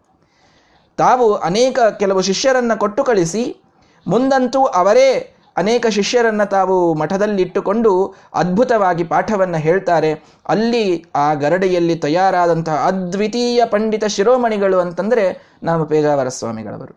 [0.97, 3.63] ತಾವು ಅನೇಕ ಕೆಲವು ಶಿಷ್ಯರನ್ನು ಕೊಟ್ಟು ಕಳಿಸಿ,
[4.07, 7.91] ಮುಂದಂತೂ ಅವರೇ ಅನೇಕ ಶಿಷ್ಯರನ್ನು ತಾವು ಮಠದಲ್ಲಿಟ್ಟುಕೊಂಡು
[8.33, 10.11] ಅದ್ಭುತವಾಗಿ ಪಾಠವನ್ನು ಹೇಳ್ತಾರೆ.
[10.47, 10.83] ಅಲ್ಲಿ
[11.15, 15.25] ಆ ಗರಡೆಯಲ್ಲಿ ತಯಾರಾದಂತಹ ಅದ್ವಿತೀಯ ಪಂಡಿತ ಶಿರೋಮಣಿಗಳು ಅಂತಂದರೆ
[15.63, 16.95] ನಮ್ಮ ಪೇಜಾವರ ಸ್ವಾಮಿಗಳವರು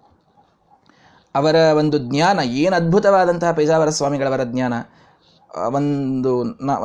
[1.35, 4.75] ಅವರ ಒಂದು ಜ್ಞಾನ, ಏನು ಅದ್ಭುತವಾದಂತಹ ಪೇಜಾವರ ಸ್ವಾಮಿಗಳವರ ಜ್ಞಾನ
[5.75, 6.33] ಒಂದು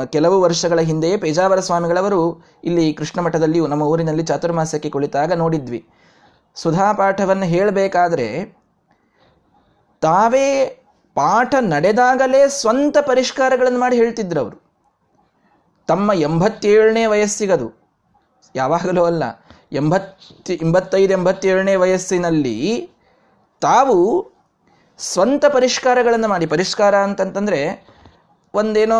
[0.05, 2.21] ಕೆಲವು ವರ್ಷಗಳ ಹಿಂದೆಯೇ ಪೇಜಾವರ ಸ್ವಾಮಿಗಳವರು
[2.63, 5.81] ಇಲ್ಲಿ ಕೃಷ್ಣ ಮಠದಲ್ಲಿ ನಮ್ಮ ಊರಿನಲ್ಲಿ ಚಾತುರ್ಮಾಸಕ್ಕೆ ಕುಳಿತಾಗ ನೋಡಿದ್ವಿ.
[6.57, 8.27] ಸುಧಾ ಪಾಠವನ್ನು ಹೇಳಬೇಕಾದ್ರೆ
[10.01, 10.47] ತಾವೇ
[11.15, 14.57] ಪಾಠ ನಡೆದಾಗಲೇ ಸ್ವಂತ ಪರಿಷ್ಕಾರಗಳನ್ನು ಮಾಡಿ ಹೇಳ್ತಿದ್ರು ಅವರು.
[15.87, 17.67] ತಮ್ಮ ಎಂಬತ್ತೇಳನೇ ವಯಸ್ಸಿಗದು.
[18.55, 19.23] ಯಾವಾಗಲೂ ಅಲ್ಲ,
[19.71, 22.57] ಎಂಬತ್ತಿ, ಎಂಬತ್ತೈದು, ಎಂಬತ್ತೇಳನೇ ವಯಸ್ಸಿನಲ್ಲಿ
[23.61, 23.97] ತಾವು
[24.99, 26.45] ಸ್ವಂತ ಪರಿಷ್ಕಾರಗಳನ್ನು ಮಾಡಿ.
[26.45, 27.61] ಪರಿಷ್ಕಾರ ಅಂತಂತಂದರೆ
[28.53, 28.99] ಒಂದೇನೋ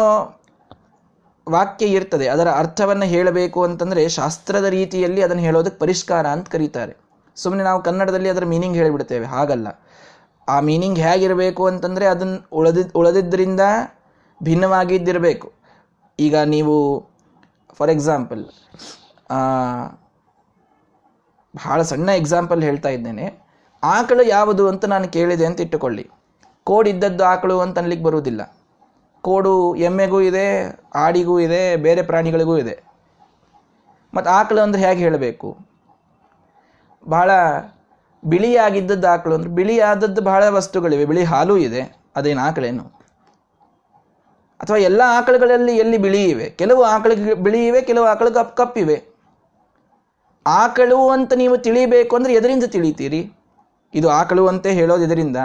[1.48, 6.94] ವಾಕ್ಯ ಇರ್ತದೆ, ಅದರ ಅರ್ಥವನ್ನು ಹೇಳಬೇಕು ಅಂತಂದರೆ ಶಾಸ್ತ್ರದ ರೀತಿಯಲ್ಲಿ ಅದನ್ನು ಹೇಳೋದಕ್ಕೆ ಪರಿಷ್ಕಾರ ಅಂತ ಕರೀತಾರೆ.
[7.36, 9.68] ಸುಮ್ಮನೆ ನಾವು ಕನ್ನಡದಲ್ಲಿ ಅದರ ಮೀನಿಂಗ್ ಹೇಳಿಬಿಡ್ತೇವೆ, ಹಾಗಲ್ಲ.
[10.50, 13.60] ಆ ಮೀನಿಂಗ್ ಹೇಗಿರಬೇಕು ಅಂತಂದರೆ ಅದನ್ನು ಉಳದಿದ್ ಉಳದಿದ್ದರಿಂದ
[14.44, 15.52] ಭಿನ್ನವಾಗಿದ್ದಿರಬೇಕು.
[16.20, 16.76] ಈಗ ನೀವು
[17.74, 18.46] ಫಾರ್ ಎಕ್ಸಾಂಪಲ್
[21.56, 23.26] ಬಹಳ ಸಣ್ಣ ಎಕ್ಸಾಂಪಲ್ ಹೇಳ್ತಾ ಇದ್ದೇನೆ.
[23.84, 26.10] ಆಕಳು ಯಾವುದು ಅಂತ ನಾನು ಕೇಳಿದೆ ಅಂತ ಇಟ್ಟುಕೊಳ್ಳಿ.
[26.64, 28.56] ಕೋಡಿದ್ದದ್ದು ಆಕಳು ಅಂತ ಅನ್ಲಿಕ್ಕೆ ಬರುವುದಿಲ್ಲ.
[29.22, 30.48] ಕೋಡು ಎಮ್ಮೆಗೂ ಇದೆ,
[30.96, 32.84] ಆಡಿಗೂ ಇದೆ, ಬೇರೆ ಪ್ರಾಣಿಗಳಿಗೂ ಇದೆ.
[34.14, 35.58] ಮತ್ತು ಆಕಳು ಅಂದರೆ ಹೇಗೆ ಹೇಳಬೇಕು?
[37.08, 37.32] ಬಹಳ
[38.26, 41.82] ಬಿಳಿಯಾಗಿದ್ದದ್ದು ಆಕಳು ಅಂದ್ರೆ ಬಿಳಿಯಾದದ್ದು ಬಹಳ ವಸ್ತುಗಳಿವೆ, ಬಿಳಿ ಹಾಲು ಇದೆ,
[42.16, 43.04] ಅದೇನು ಆಕಳೇನು
[44.60, 46.50] ಅಥವಾ ಎಲ್ಲ ಆಕಳುಗಳಲ್ಲಿ ಎಲ್ಲಿ ಬಿಳಿ ಇವೆ?
[46.50, 49.04] ಕೆಲವು ಆಕಳಿಗೆ ಬಿಳಿ ಇವೆ, ಕೆಲವು ಆಕಳು ಕಪ್ ಕಪ್ಪಿವೆ.
[50.48, 53.32] ಆಕಳು ಅಂತ ನೀವು ತಿಳಿಬೇಕು ಅಂದ್ರೆ ಎದರಿಂದ ತಿಳಿತೀರಿ?
[53.94, 55.38] ಇದು ಆಕಳು ಅಂತ ಹೇಳೋದು ಇದರಿಂದ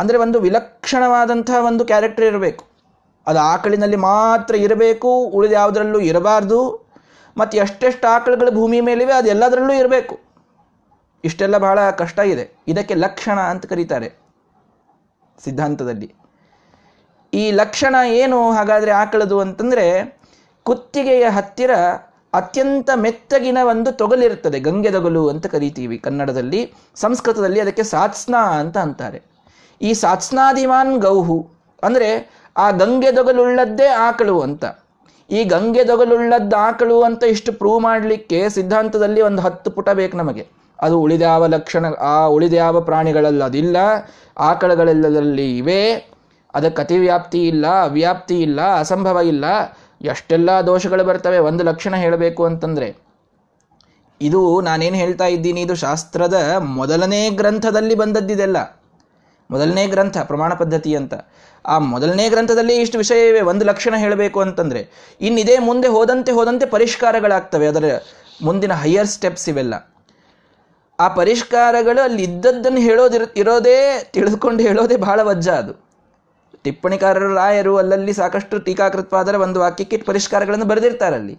[0.00, 2.64] ಅಂದರೆ ಒಂದು ವಿಲಕ್ಷಣವಾದಂತಹ ಒಂದು ಕ್ಯಾರೆಕ್ಟರ್ ಇರಬೇಕು.
[3.26, 6.88] ಅದು ಆಕಳಿನಲ್ಲಿ ಮಾತ್ರ ಇರಬೇಕು, ಉಳಿದ ಯಾವುದರಲ್ಲೂ ಇರಬಾರ್ದು.
[7.36, 10.31] ಮತ್ತು ಎಷ್ಟೆಷ್ಟು ಆಕಳುಗಳು ಭೂಮಿ ಮೇಲಿವೆ, ಅದು ಎಲ್ಲದರಲ್ಲೂ ಇರಬೇಕು.
[11.24, 12.44] ಇಷ್ಟೆಲ್ಲ ಬಹಳ ಕಷ್ಟ ಇದೆ.
[12.72, 14.08] ಇದಕ್ಕೆ ಲಕ್ಷಣ ಅಂತ ಕರೀತಾರೆ
[15.38, 16.08] ಸಿದ್ಧಾಂತದಲ್ಲಿ.
[17.32, 19.86] ಈ ಲಕ್ಷಣ ಏನು ಹಾಗಾದರೆ ಆಕಳದು ಅಂತಂದರೆ
[20.66, 21.72] ಕುತ್ತಿಗೆಯ ಹತ್ತಿರ
[22.38, 26.60] ಅತ್ಯಂತ ಮೆತ್ತಗಿನ ಒಂದು ತೊಗಲಿರುತ್ತದೆ, ಗಂಗೆ ತೊಗಲು ಅಂತ ಕರಿತೀವಿ ಕನ್ನಡದಲ್ಲಿ.
[27.02, 29.18] ಸಂಸ್ಕೃತದಲ್ಲಿ ಅದಕ್ಕೆ ಸಾತ್ಸ್ನಾ ಅಂತ ಅಂತಾರೆ.
[29.80, 31.38] ಈ ಸಾತ್ಸ್ನಾದಿಮಾನ್ ಗೌಹು
[31.82, 32.08] ಅಂದರೆ
[32.56, 34.64] ಆ ಗಂಗೆ ತೊಗಲುಳ್ಳದ್ದೇ ಆಕಳು ಅಂತ.
[35.30, 40.44] ಈ ಗಂಗೆ ತೊಗಲುಳ್ಳದ್ದು ಆಕಳು ಅಂತ ಇಷ್ಟು ಪ್ರೂವ್ ಮಾಡಲಿಕ್ಕೆ ಸಿದ್ಧಾಂತದಲ್ಲಿ ಒಂದು ಹತ್ತು ಪುಟ ಬೇಕು ನಮಗೆ.
[40.82, 43.76] ಅದು ಉಳಿದ್ಯಾವ ಲಕ್ಷಣ, ಆ ಉಳಿದ್ಯಾವ ಪ್ರಾಣಿಗಳಲ್ಲಿ, ಅದಿಲ್ಲ.
[44.38, 45.94] ಆಕಳುಗಳೆಲ್ಲದಲ್ಲಿ ಇವೆ.
[46.54, 49.44] ಅದಕ್ಕೆ ಅತಿವ್ಯಾಪ್ತಿ ಇಲ್ಲ, ಅವ್ಯಾಪ್ತಿ ಇಲ್ಲ, ಅಸಂಭವ ಇಲ್ಲ.
[50.02, 52.96] ಎಷ್ಟೆಲ್ಲ ದೋಷಗಳು ಬರ್ತವೆ, ಒಂದು ಲಕ್ಷಣ ಹೇಳಬೇಕು ಅಂತಂದರೆ.
[54.20, 58.80] ಇದು ನಾನೇನು ಹೇಳ್ತಾ ಇದ್ದೀನಿ, ಇದು ಶಾಸ್ತ್ರದ ಮೊದಲನೇ ಗ್ರಂಥದಲ್ಲಿ ಬಂದದ್ದಿದೆಲ್ಲ.
[59.50, 61.14] ಮೊದಲನೇ ಗ್ರಂಥ, ಪ್ರಮಾಣ ಪದ್ಧತಿ ಅಂತ.
[61.66, 64.88] ಆ ಮೊದಲನೇ ಗ್ರಂಥದಲ್ಲಿ ಇಷ್ಟು ವಿಷಯ ಇವೆ, ಒಂದು ಲಕ್ಷಣ ಹೇಳಬೇಕು ಅಂತಂದರೆ.
[65.20, 67.84] ಇನ್ನಿದೇ ಮುಂದೆ ಹೋದಂತೆ ಹೋದಂತೆ ಪರಿಷ್ಕಾರಗಳಾಗ್ತವೆ, ಅದರ
[68.42, 69.91] ಮುಂದಿನ ಹೈಯರ್ ಸ್ಟೆಪ್ಸ್ ಇವೆಲ್ಲ.
[71.02, 75.72] ಆ ಪರಿಷ್ಕಾರಗಳು ಅಲ್ಲಿ ಇದ್ದದ್ದನ್ನು ಹೇಳೋದಿರ, ಇರೋದೇ, ತಿಳಿದುಕೊಂಡು ಹೇಳೋದೇ ಬಹಳ ವಜ್ಜ ಅದು.
[76.62, 81.38] ಟಿಪ್ಪಣಿಕಾರರು, ರಾಯರು ಅಲ್ಲಲ್ಲಿ ಸಾಕಷ್ಟು ಟೀಕಾಕೃತವಾದರೆ ಒಂದು ವಾಕ್ಯಕ್ಕೆ ಪರಿಷ್ಕಾರಗಳನ್ನು ಬರೆದಿರ್ತಾರಲ್ಲಿ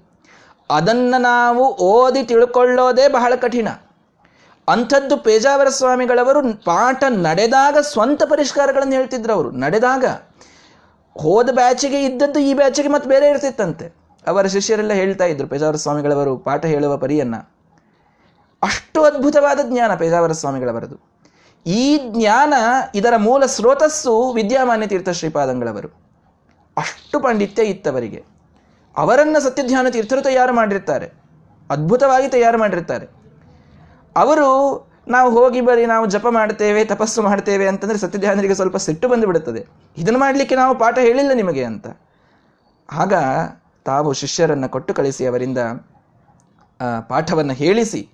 [0.69, 3.67] ಅದನ್ನು ನಾವು ಓದಿ ತಿಳ್ಕೊಳ್ಳೋದೇ ಬಹಳ ಕಠಿಣ.
[4.67, 9.51] ಅಂಥದ್ದು ಪೇಜಾವರ ಸ್ವಾಮಿಗಳವರು ಪಾಠ ನಡೆದಾಗ ಸ್ವಂತ ಪರಿಷ್ಕಾರಗಳನ್ನು ಹೇಳ್ತಿದ್ರು ಅವರು.
[9.51, 10.05] ನಡೆದಾಗ
[11.17, 13.95] ಹೋದ ಬ್ಯಾಚಿಗೆ ಇದ್ದದ್ದು ಈ ಬ್ಯಾಚಿಗೆ ಮತ್ತೆ ಬೇರೆ ಇರ್ತಿತ್ತಂತೆ.
[14.27, 17.35] ಅವರ ಶಿಷ್ಯರೆಲ್ಲ ಹೇಳ್ತಾ ಇದ್ರು ಪೇಜಾವರ ಸ್ವಾಮಿಗಳವರು ಪಾಠ ಹೇಳುವ ಪರಿಯನ್ನ.
[18.63, 21.13] ಅಷ್ಟು ಅದ್ಭುತವಾದ ಜ್ಞಾನ ಪೇಜಾವರ ಸ್ವಾಮಿಗಳವರದು
[21.65, 22.53] ಈ ಜ್ಞಾನ
[22.95, 25.89] ಇದರ ಮೂಲ ಸ್ರೋತಸ್ಸು ವಿದ್ಯಾಮಾನ್ಯ ತೀರ್ಥ ಶ್ರೀಪಾದಂಗಳವರು.
[26.77, 28.23] ಅಷ್ಟು ಪಾಂಡಿತ್ಯ ಇತ್ತವರಿಗೆ.
[28.97, 31.13] ಅವರನ್ನು ಸತ್ಯಧ್ಯಾನ ತೀರ್ಥರು ತಯಾರು ಮಾಡಿರ್ತಾರೆ.
[31.69, 33.05] ಅದ್ಭುತವಾಗಿ ತಯಾರು ಮಾಡಿರ್ತಾರೆ.
[34.15, 34.47] ಅವರು
[35.07, 40.19] ನಾವು ಹೋಗಿ ಬರೀ ನಾವು ಜಪ ಮಾಡ್ತೇವೆ, ತಪಸ್ಸು ಮಾಡ್ತೇವೆ ಅಂತಂದರೆ ಸತ್ಯಧ್ಯಾನರಿಗೆ ಸ್ವಲ್ಪ ಸಿಟ್ಟು ಬಂದು ಬಿಡುತ್ತದೆ ಇದನ್ನು
[40.19, 41.87] ಮಾಡಲಿಕ್ಕೆ ನಾವು ಪಾಠ ಹೇಳಿಲ್ಲ ನಿಮಗೆ ಅಂತ.
[42.91, 43.13] ಆಗ
[43.85, 45.57] ತಾವು ಶಿಷ್ಯರನ್ನು ಕೊಟ್ಟು ಕಳಿಸಿ ಅವರಿಂದ
[47.09, 48.09] ಪಾಠವನ್ನು ಹೇಳಿಸಿ.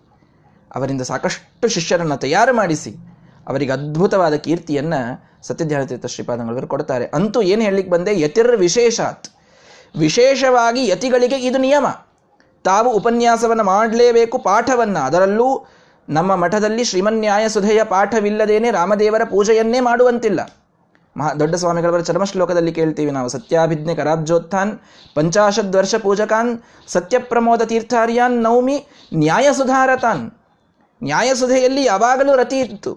[0.75, 2.95] ಅವರಿಂದ ಸಾಕಷ್ಟು ಶಿಷ್ಯರನ್ನು ತಯಾರು ಮಾಡಿಸಿ
[3.47, 8.21] ಅವರಿಗೆ ಅದ್ಭುತವಾದ ಕೀರ್ತಿಯನ್ನು ಸತ್ಯಧ್ಯಾನ ತೀರ್ಥ ಶ್ರೀಪಾದಂಗಳವರು ಕೊಡ್ತಾರೆ ಅಂತೂ ಏನು ಹೇಳಲಿಕ್ಕೆ ಬಂದೆ?
[8.21, 9.29] ಯತಿರ್ ವಿಶೇಷಾತ್.
[9.99, 11.87] ವಿಶೇಷವಾಗಿ ಯತಿಗಳಿಗೆ ಇದು ನಿಯಮ.
[12.63, 14.99] ತಾವು ಉಪನ್ಯಾಸವನ್ನು ಮಾಡಲೇಬೇಕು ಪಾಠವನ್ನು.
[14.99, 15.67] ಅದರಲ್ಲೂ
[16.09, 20.39] ನಮ್ಮ ಮಠದಲ್ಲಿ ಶ್ರೀಮನ್ಯಾಯ ಸುಧೆಯ ಪಾಠವಿಲ್ಲದೇನೆ ರಾಮದೇವರ ಪೂಜೆಯನ್ನೇ ಮಾಡುವಂತಿಲ್ಲ.
[21.17, 24.79] ಮಹಾ ದೊಡ್ಡ ಸ್ವಾಮಿಗಳವರ ಚರ್ಮಶ್ಲೋಕದಲ್ಲಿ ಕೇಳ್ತೀವಿ ನಾವು, ಸತ್ಯಾಭಿಜ್ಞೆ ಕರಾಬ್ಜೋತ್ಥಾನ್
[25.15, 30.31] ಪಂಚಾಶದ್ವರ್ಷ ಪೂಜಕಾನ್, ಸತ್ಯಪ್ರಮೋದ ತೀರ್ಥಾರ್ಯಾನ್ ನೌಮಿ ನ್ಯಾಯ ಸುಧಾರತಾನ್
[31.03, 32.91] ನ್ಯಾಯಸುಧೆಯಲ್ಲಿ ಯಾವಾಗಲೂ ರತಿ ಇತ್ತು.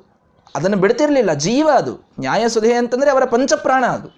[0.56, 1.94] ಅದನ್ನು ಬಿಡ್ತಿರಲಿಲ್ಲ, ಜೀವ ಅದು.
[2.20, 4.08] ನ್ಯಾಯಸುಧೆ ಅಂತಂದರೆ ಅವರ ಪಂಚಪ್ರಾಣ ಅದು.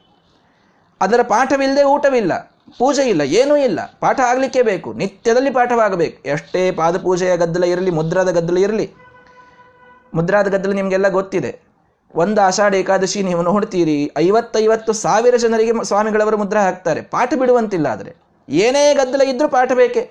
[1.01, 2.33] ಅದರ ಪಾಠವಿಲ್ಲದೆ ಊಟವಿಲ್ಲ,
[2.79, 3.81] ಪೂಜೆ ಇಲ್ಲ, ಏನೂ ಇಲ್ಲ.
[4.01, 6.29] ಪಾಠ ಆಗಲಿಕ್ಕೆ ಬೇಕು, ನಿತ್ಯದಲ್ಲಿ ಪಾಠವಾಗಬೇಕು.
[6.29, 8.87] ಎಷ್ಟೇ ಪಾದಪೂಜೆಯ ಗದ್ದಲ ಇರಲಿ, ಮುದ್ರಾದ ಗದ್ದಲ ಇರಲಿ.
[10.15, 11.53] ಮುದ್ರಾದ ಗದ್ದಲ ನಿಮಗೆಲ್ಲ ಗೊತ್ತಿದೆ.
[12.15, 17.03] ಒಂದು ಆಷಾಢ ಏಕಾದಶಿ ನೀವು ನೋಡ್ತೀರಿ, ಐವತ್ತೈವತ್ತು ಸಾವಿರ ಜನರಿಗೆ ಸ್ವಾಮಿಗಳವರು ಮುದ್ರ ಹಾಕ್ತಾರೆ.
[17.03, 18.13] ಪಾಠ ಬಿಡುವಂತಿಲ್ಲ ಆದರೆ.
[18.49, 20.11] ಏನೇ ಗದ್ದಲ ಇದ್ರೂ ಪಾಠ ಬೇಕೇ.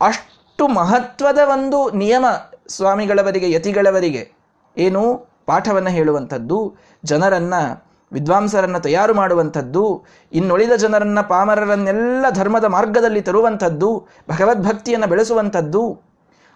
[0.00, 0.31] ಅಷ್ಟು
[0.68, 2.26] ಮಹತ್ವದ ಒಂದು ನಿಯಮ
[2.68, 4.32] ಸ್ವಾಮಿಗಳವರಿಗೆ, ಯತಿಗಳವರಿಗೆ
[4.78, 16.00] ಏನು ಪಾಠವನ್ನು ಹೇಳುವಂಥದ್ದು, ಜನರನ್ನು, ವಿದ್ವಾಂಸರನ್ನು ತಯಾರು ಮಾಡುವಂಥದ್ದು, ಇನ್ನುಳಿದ ಜನರನ್ನ ಪಾಮರರನ್ನೆಲ್ಲ ಧರ್ಮದ ಮಾರ್ಗದಲ್ಲಿ ತರುವಂಥದ್ದು, ಭಗವದ್ಭಕ್ತಿಯನ್ನು ಬೆಳೆಸುವಂಥದ್ದು,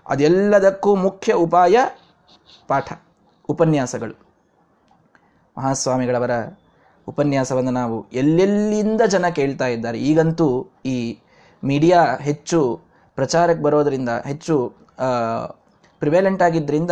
[0.08, 1.76] ಅದೆಲ್ಲದಕ್ಕೂ ಮುಖ್ಯ ಉಪಾಯ
[2.68, 2.92] ಪಾಠ,
[3.48, 4.26] ಉಪನ್ಯಾಸಗಳು.
[5.58, 6.30] ಮಹಾಸ್ವಾಮಿಗಳವರ
[7.08, 9.98] ಉಪನ್ಯಾಸವನ್ನು ನಾವು ಎಲ್ಲೆಲ್ಲಿಂದ ಜನ ಕೇಳ್ತಾ ಇದ್ದಾರೆ?
[9.98, 11.18] ಈಗಂತೂ ಈ
[11.64, 12.80] ಮೀಡಿಯಾ ಹೆಚ್ಚು
[13.16, 14.74] ಪ್ರಚಾರಕ್ಕೆ ಬರೋದರಿಂದ ಹೆಚ್ಚು
[15.98, 16.90] ಪ್ರಿವೇಲೆಂಟ್ ಆಗಿದ್ದರಿಂದ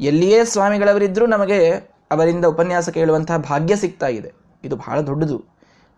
[0.00, 1.60] ಎಲ್ಲಿಯೇ ಸ್ವಾಮಿಗಳವರಿದ್ದರೂ ನಮಗೆ
[2.10, 4.32] ಅವರಿಂದ ಉಪನ್ಯಾಸ ಕೇಳುವಂತಹ ಭಾಗ್ಯ ಸಿಗ್ತಾ ಇದೆ.
[4.64, 5.44] ಇದು ಬಹಳ ದೊಡ್ಡದು.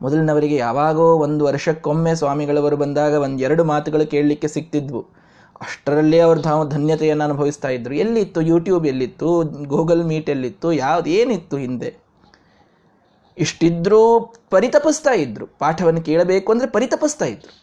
[0.02, 5.02] ಮೊದಲಿನವರಿಗೆ ಯಾವಾಗೋ ಒಂದು ವರ್ಷಕ್ಕೊಮ್ಮೆ ಸ್ವಾಮಿಗಳವರು ಬಂದಾಗ ಒಂದೆರಡು ಮಾತುಗಳು ಕೇಳಲಿಕ್ಕೆ ಸಿಗ್ತಿದ್ವು.
[5.60, 8.40] ಅಷ್ಟರಲ್ಲೇ ಅವರು ತಾವು ಧನ್ಯತೆಯನ್ನು ಅನುಭವಿಸ್ತಾ ಇದ್ದರು ಎಲ್ಲಿತ್ತು?
[8.40, 9.42] ಯೂಟ್ಯೂಬ್ ಎಲ್ಲಿತ್ತು?
[9.42, 10.72] ಗೂಗಲ್ ಮೀಟ್ ಎಲ್ಲಿತ್ತು?
[10.72, 11.90] ಯಾವ್ದು ಏನಿತ್ತು ಹಿಂದೆ?
[13.38, 14.00] ಇಷ್ಟಿದ್ರೂ
[14.50, 15.46] ಪರಿತಪಿಸ್ತಾ ಇದ್ರು.
[15.46, 17.61] ಪಾಠವನ್ನು ಕೇಳಬೇಕು ಅಂದರೆ ಪರಿತಪಿಸ್ತಾ ಇದ್ರು.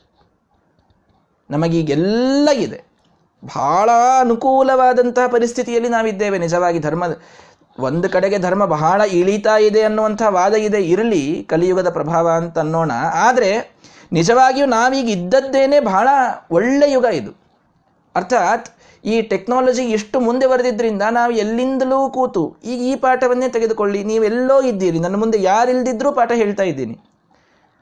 [1.50, 2.90] ನಮಗೀಗೆಲ್ಲ ಇದೆ
[3.46, 6.38] ಬಹಳ ಅನುಕೂಲವಾದಂತಹ ಪರಿಸ್ಥಿತಿಯಲ್ಲಿ ನಾವಿದ್ದೇವೆ.
[6.38, 7.04] ನಿಜವಾಗಿ ಧರ್ಮ,
[7.80, 10.82] ಒಂದು ಕಡೆಗೆ ಧರ್ಮ ಬಹಳ ಇಳಿತಾ ಇದೆ ಅನ್ನುವಂಥ ವಾದ ಇದೆ.
[10.84, 13.80] ಇರಲಿ, ಕಲಿಯುಗದ ಪ್ರಭಾವ ಅಂತ ಅನ್ನೋಣ ಆದರೆ,
[14.12, 16.08] ನಿಜವಾಗಿಯೂ ನಾವೀಗ ಇದ್ದದ್ದೇನೆ ಬಹಳ
[16.52, 17.32] ಒಳ್ಳೆ ಯುಗ ಇದು.
[18.16, 18.70] ಅರ್ಥಾತ್,
[19.06, 25.00] ಈ ಟೆಕ್ನಾಲಜಿ ಎಷ್ಟು ಮುಂದೆ ಬರೆದಿದ್ದರಿಂದ ನಾವು ಎಲ್ಲಿಂದಲೂ ಕೂತು, ಈಗ ಈ ಪಾಠವನ್ನೇ ತೆಗೆದುಕೊಳ್ಳಿ, ನೀವೆಲ್ಲೋ ಇದ್ದೀರಿ.
[25.00, 27.00] ನನ್ನ ಮುಂದೆ ಯಾರಿಲ್ದಿದ್ರೂ ಪಾಠ ಹೇಳ್ತಾ ಇದ್ದೀನಿ.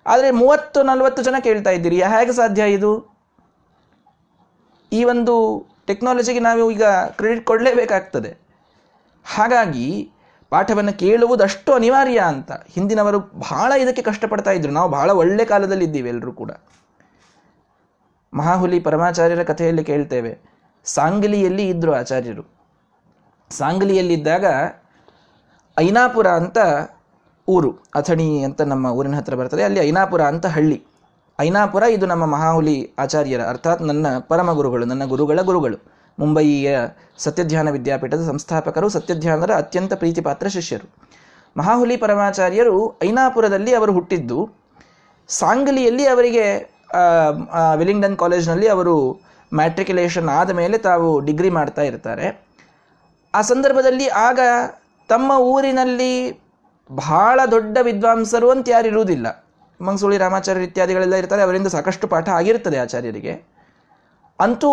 [0.06, 2.02] ಆದರೆ ಮೂವತ್ತು ನಲವತ್ತು ಜನ ಕೇಳ್ತಾ ಇದ್ದೀರಿ.
[2.02, 3.17] ಹೇಗೆ ಸಾಧ್ಯ ಇದು?
[4.94, 8.38] ಈ ಒಂದು ಟೆಕ್ನಾಲಜಿಗೆ ನಾವು ಈಗ ಕ್ರೆಡಿಟ್ ಕೊಡಲೇಬೇಕಾಗ್ತದೆ.
[9.26, 10.12] ಹಾಗಾಗಿ
[10.50, 12.52] ಪಾಠವನ್ನು ಕೇಳುವುದಷ್ಟು ಅನಿವಾರ್ಯ ಅಂತ.
[12.52, 14.74] ಹಿಂದಿನವರು ಬಹಳ ಇದಕ್ಕೆ ಕಷ್ಟಪಡ್ತಾ ಇದ್ರು.
[14.74, 16.52] ನಾವು ಬಹಳ ಒಳ್ಳೆ ಕಾಲದಲ್ಲಿ ಇದ್ದೀವಿ ಎಲ್ಲರೂ ಕೂಡ.
[18.34, 20.40] ಮಹಾಹುಲಿ ಪರಮಾಚಾರ್ಯರ ಕಥೆಯಲ್ಲಿ ಕೇಳ್ತೇವೆ.
[20.86, 22.58] ಸಾಂಗಲಿಯಲ್ಲಿ ಇದ್ದರು ಆಚಾರ್ಯರು.
[23.50, 24.46] ಸಾಂಗಲಿಯಲ್ಲಿದ್ದಾಗ
[25.80, 26.58] ಐನಾಪುರ ಅಂತ
[27.48, 29.64] ಊರು, ಅಥಣಿ ಅಂತ ನಮ್ಮ ಊರಿನ ಹತ್ರ ಬರ್ತದೆ.
[29.64, 30.87] ಅಲ್ಲಿ ಐನಾಪುರ ಅಂತ ಹಳ್ಳಿ.
[31.40, 35.78] ಐನಾಪುರ ಇದು ನಮ್ಮ ಮಹಾಹುಲಿ ಆಚಾರ್ಯರ, ಅರ್ಥಾತ್ ನನ್ನ ಪರಮ ಗುರುಗಳು, ನನ್ನ ಗುರುಗಳ ಗುರುಗಳು.
[36.20, 36.78] ಮುಂಬಯಿಯ
[37.18, 40.88] ಸತ್ಯಧ್ಯಾನ ವಿದ್ಯಾಪೀಠದ ಸಂಸ್ಥಾಪಕರು ಸತ್ಯಧ್ಯಾನರ ಅತ್ಯಂತ ಪ್ರೀತಿಪಾತ್ರ ಶಿಷ್ಯರು.
[41.58, 44.40] ಮಹಾಹುಲಿ ಪರಮಾಚಾರ್ಯರು ಐನಾಪುರದಲ್ಲಿ ಅವರು ಹುಟ್ಟಿದ್ದು.
[45.28, 46.46] ಸಾಂಗಲಿಯಲ್ಲಿ ಅವರಿಗೆ
[47.78, 48.96] ವಿಲಿಂಗ್ಡನ್ ಕಾಲೇಜ್ನಲ್ಲಿ ಅವರು
[49.52, 52.28] ಮ್ಯಾಟ್ರಿಕ್ಯುಲೇಷನ್ ಆದ ಮೇಲೆ ತಾವು ಡಿಗ್ರಿ ಮಾಡ್ತಾ ಇರ್ತಾರೆ.
[53.34, 54.40] ಆ ಸಂದರ್ಭದಲ್ಲಿ ಆಗ
[55.10, 56.14] ತಮ್ಮ ಊರಿನಲ್ಲಿ
[56.90, 59.28] ಬಹಳ ದೊಡ್ಡ ವಿದ್ವಾಂಸರು ಅಂತ ಯಾರು ಇರುವುದಿಲ್ಲ.
[59.80, 63.34] ಮಂಗಸೂಳಿ ರಾಮಾಚಾರ್ಯ ಇತ್ಯಾದಿಗಳೆಲ್ಲ ಇರ್ತಾರೆ, ಅವರಿಂದ ಸಾಕಷ್ಟು ಪಾಠ ಆಗಿರ್ತದೆ ಆಚಾರ್ಯರಿಗೆ.
[64.40, 64.72] ಅಂತೂ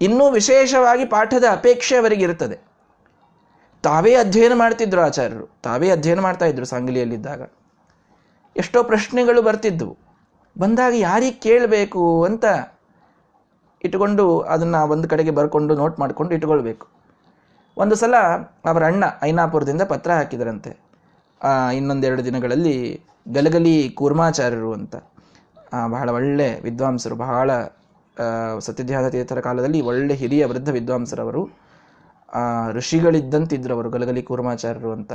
[0.00, 2.56] ಇನ್ನೂ ವಿಶೇಷವಾಗಿ ಪಾಠದ ಅಪೇಕ್ಷೆ ಅವರಿಗೆ ಇರ್ತದೆ
[3.84, 7.42] ತಾವೇ ಅಧ್ಯಯನ ಮಾಡ್ತಿದ್ರು ಆಚಾರ್ಯರು, ತಾವೇ ಅಧ್ಯಯನ ಮಾಡ್ತಾ ಇದ್ರು ಸಾಂಗಲಿಯಲ್ಲಿದ್ದಾಗ.
[8.56, 9.94] ಎಷ್ಟೋ ಪ್ರಶ್ನೆಗಳು ಬರ್ತಿದ್ದವು
[10.56, 12.44] ಬಂದಾಗ ಯಾರಿಗೆ ಕೇಳಬೇಕು ಅಂತ
[13.84, 16.86] ಇಟ್ಟುಕೊಂಡು ಅದನ್ನು ಒಂದು ಕಡೆಗೆ ಬರ್ಕೊಂಡು ನೋಟ್ ಮಾಡಿಕೊಂಡು ಇಟ್ಕೊಳ್ಬೇಕು
[17.76, 18.14] ಒಂದು ಸಲ
[18.70, 20.70] ಅವರ ಅಣ್ಣ ಐನಾಪುರದಿಂದ ಪತ್ರ ಹಾಕಿದರಂತೆ.
[21.78, 22.76] ಇನ್ನೊಂದೆರಡು ದಿನಗಳಲ್ಲಿ
[23.34, 24.96] ಗಲಗಲಿ ಕೂರ್ಮಾಚಾರ್ಯರು ಅಂತ
[25.90, 27.50] ಬಹಳ ಒಳ್ಳೆ ವಿದ್ವಾಂಸರು, ಬಹಳ
[28.58, 31.48] ಸತ್ಯಧ್ಯಾನ ತೀರ್ಥರ ಕಾಲದಲ್ಲಿ ಒಳ್ಳೆ ಹಿರಿಯ ವೃದ್ಧ ವಿದ್ವಾಂಸರವರು
[32.72, 35.12] ಋಷಿಗಳಿದ್ದಂತಿದ್ರು ಅವರು ಗಲಗಲಿ ಕೂರ್ಮಾಚಾರ್ಯರು ಅಂತ.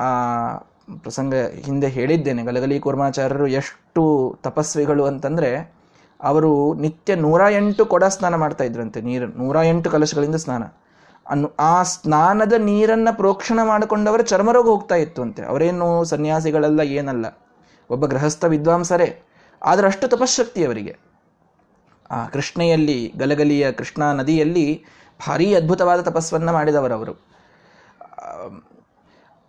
[0.00, 0.56] ಆ,
[1.02, 5.74] ಪ್ರಸಂಗ ಹಿಂದೆ ಹೇಳಿದ್ದೇನೆ, ಗಲಗಲಿ ಕೂರ್ಮಾಚಾರ್ಯರು ಎಷ್ಟು ತಪಸ್ವಿಗಳು ಅಂತಂದರೆ
[6.22, 10.62] ಅವರು ನಿತ್ಯ ನೂರ ಎಂಟು ಕೊಡ ಸ್ನಾನ ಮಾಡ್ತಾ ಇದ್ರಂತೆ, ನೀರು, ನೂರ ಎಂಟು ಕಲಶಗಳಿಂದ ಸ್ನಾನ.
[11.30, 15.42] ಅನ್ನು ಆ ಸ್ನಾನದ ನೀರನ್ನು ಪ್ರೋಕ್ಷಣ ಮಾಡಿಕೊಂಡವರ ಚರ್ಮರೋಗ ಹೋಗ್ತಾ ಇತ್ತು ಅಂತೆ.
[15.42, 17.26] ಅವರೇನು ಸನ್ಯಾಸಿಗಳೆಲ್ಲ ಏನಲ್ಲ.
[17.90, 19.22] ಒಬ್ಬ ಗೃಹಸ್ಥ ವಿದ್ವಾಂಸರೇ.
[19.62, 20.98] ಆದರೆ ಅಷ್ಟು ತಪಶಕ್ತಿ ಅವರಿಗೆ.
[22.10, 24.84] ಆ ಕೃಷ್ಣೆಯಲ್ಲಿ, ಗಲಗಲಿಯ ಕೃಷ್ಣಾ ನದಿಯಲ್ಲಿ
[25.28, 27.14] ಭಾರೀ ಅದ್ಭುತವಾದ ತಪಸ್ಸನ್ನು ಮಾಡಿದವರವರು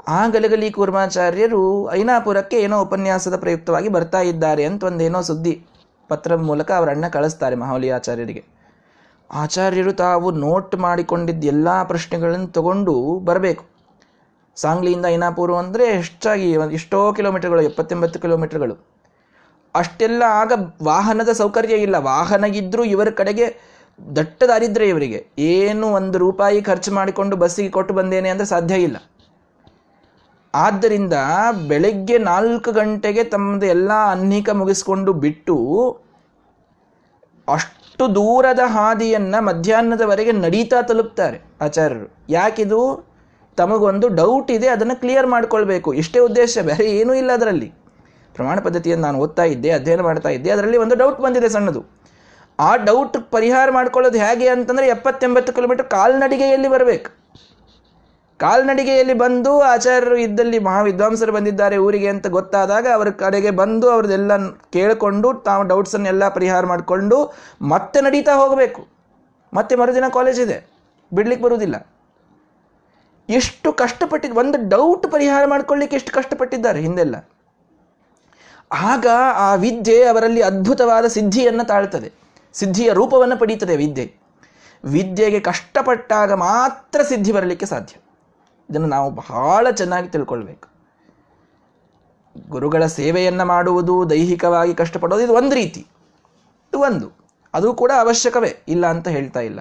[0.07, 5.65] ಆ ಗಲಗಲಿ ಕೂರ್ಮಾಚಾರ್ಯರು ಐನಾಪುರಕ್ಕೆ ಏನೋ ಉಪನ್ಯಾಸದ ಪ್ರಯುಕ್ತವಾಗಿ ಬರ್ತಾ ಇದ್ದಾರೆ ಅಂತ ಒಂದೇನೋ ಸುದ್ದಿ
[6.07, 8.60] ಪತ್ರ ಮೂಲಕ ಅವರ ಅಣ್ಣ ಕಳಿಸ್ತಾರೆ ಮಹಾವಲಿ ಆಚಾರ್ಯರಿಗೆ.
[9.31, 13.63] ಆಚಾರ್ಯರು ತಾವು ನೋಟ್ ಮಾಡಿಕೊಂಡಿದ್ದ ಎಲ್ಲ ಪ್ರಶ್ನೆಗಳನ್ನು ತಗೊಂಡು ಬರಬೇಕು.
[14.57, 18.75] ಸಾಂಗ್ಲಿಯಿಂದ ಐನಾಪುರು ಅಂದರೆ ಹೆಚ್ಚಾಗಿ ಎಷ್ಟೋ ಕಿಲೋಮೀಟರ್ಗಳು, ಎಪ್ಪತ್ತೆಂಬತ್ತು ಕಿಲೋಮೀಟರ್ಗಳು.
[19.75, 20.51] ಅಷ್ಟೆಲ್ಲ ಆಗ
[20.83, 21.95] ವಾಹನದ ಸೌಕರ್ಯ ಇಲ್ಲ.
[21.95, 23.47] ವಾಹನ ಇದ್ದರೂ ಇವರ ಕಡೆಗೆ
[24.17, 25.27] ದಟ್ಟ ದಾರಿದ್ರ್ಯ ಇವರಿಗೆ.
[25.39, 28.97] ಏನು ಒಂದು ರೂಪಾಯಿ ಖರ್ಚು ಮಾಡಿಕೊಂಡು ಬಸ್ಸಿಗೆ ಕೊಟ್ಟು ಬಂದೇನೆ ಅಂದರೆ ಸಾಧ್ಯ ಇಲ್ಲ.
[30.53, 31.13] ಆದ್ದರಿಂದ
[31.67, 35.55] ಬೆಳಗ್ಗೆ ನಾಲ್ಕು ಗಂಟೆಗೆ ತಮ್ಮದು ಎಲ್ಲ ಅನ್ನಿಕ ಮುಗಿಸ್ಕೊಂಡು ಬಿಟ್ಟು
[37.47, 42.13] ಅಷ್ಟು ದೂರದ ಹಾದಿಯನ್ನು ಮಧ್ಯಾಹ್ನದವರೆಗೆ ನಡೀತಾ ತಲುಪ್ತಾರೆ ಆಚಾರ್ಯರು.
[42.29, 43.11] ಯಾಕಿದು?
[43.57, 45.93] ತಮಗೊಂದು ಡೌಟ್ ಇದೆ, ಅದನ್ನು ಕ್ಲಿಯರ್ ಮಾಡ್ಕೊಳ್ಬೇಕು.
[45.93, 47.73] ಇಷ್ಟೇ ಉದ್ದೇಶ, ಬೇರೆ ಏನೂ ಇಲ್ಲ ಅದರಲ್ಲಿ.
[48.35, 51.85] ಪ್ರಮಾಣ ಪದ್ಧತಿಯನ್ನು ನಾನು ಓದ್ತಾ ಇದ್ದೆ, ಅಧ್ಯಯನ ಮಾಡ್ತಾ ಇದ್ದೆ, ಅದರಲ್ಲಿ ಒಂದು ಡೌಟ್ ಬಂದಿದೆ ಸಣ್ಣದು.
[52.59, 57.20] ಆ ಡೌಟ್ ಪರಿಹಾರ ಮಾಡ್ಕೊಳ್ಳೋದು ಹೇಗೆ ಅಂತಂದರೆ ಎಪ್ಪತ್ತೆಂಬತ್ತು ಕಿಲೋಮೀಟರ್ ಕಾಲ್ನಡಿಗೆಯಲ್ಲಿ ಬರಬೇಕು.
[58.41, 65.63] ಕಾಲ್ನಡಿಗೆಯಲ್ಲಿ ಬಂದು ಆಚಾರ್ಯರು ಇದ್ದಲ್ಲಿ ಮಹಾವಿದ್ವಾಂಸರು ಬಂದಿದ್ದಾರೆ ಊರಿಗೆ ಅಂತ ಗೊತ್ತಾದಾಗ ಅವರ ಕಡೆಗೆ ಬಂದು ಅವ್ರದ್ದೆಲ್ಲ ಕೇಳಿಕೊಂಡು ತಾವು
[65.63, 68.87] ಡೌಟ್ಸನ್ನೆಲ್ಲ ಪರಿಹಾರ ಮಾಡಿಕೊಂಡು ಮತ್ತೆ ನಡೀತಾ ಹೋಗಬೇಕು.
[69.53, 70.69] ಮತ್ತೆ ಮರುದಿನ ಕಾಲೇಜ್ ಇದೆ.
[71.13, 71.87] ಬಿಡ್ಲಿಕ್ಕೆ ಬರುವುದಿಲ್ಲ.
[73.29, 77.15] ಎಷ್ಟು ಕಷ್ಟಪಟ್ಟಿದ್ದು ಒಂದು ಡೌಟ್ ಪರಿಹಾರ ಮಾಡ್ಕೊಳ್ಳಿಕ್ಕೆ ಎಷ್ಟು ಕಷ್ಟಪಟ್ಟಿದ್ದಾರೆ ಹಿಂದೆಲ್ಲ.
[78.71, 82.11] ಆಗ ಆ ವಿದ್ಯೆ ಅವರಲ್ಲಿ ಅದ್ಭುತವಾದ ಸಿದ್ಧಿಯನ್ನು ತಾಳ್ತದೆ.
[82.53, 84.15] ಸಿದ್ಧಿಯ ರೂಪವನ್ನು ಪಡೀತದೆ ವಿದ್ಯೆ.
[84.85, 88.01] ವಿದ್ಯೆಗೆ ಕಷ್ಟಪಟ್ಟಾಗ ಮಾತ್ರ ಸಿದ್ಧಿ ಬರಲಿಕ್ಕೆ ಸಾಧ್ಯ.
[88.71, 90.69] ಇದನ್ನು ನಾವು ಬಹಳ ಚೆನ್ನಾಗಿ ತಿಳ್ಕೊಳ್ಬೇಕು.
[92.49, 95.79] ಗುರುಗಳ ಸೇವೆಯನ್ನು ಮಾಡುವುದು, ದೈಹಿಕವಾಗಿ ಕಷ್ಟಪಡೋದು, ಇದು ಒಂದು ರೀತಿ.
[96.69, 97.11] ಇದು ಒಂದು.
[97.53, 99.59] ಅದು ಕೂಡ ಅವಶ್ಯಕವೇ, ಇಲ್ಲ ಅಂತ ಹೇಳ್ತಾ ಇಲ್ಲ.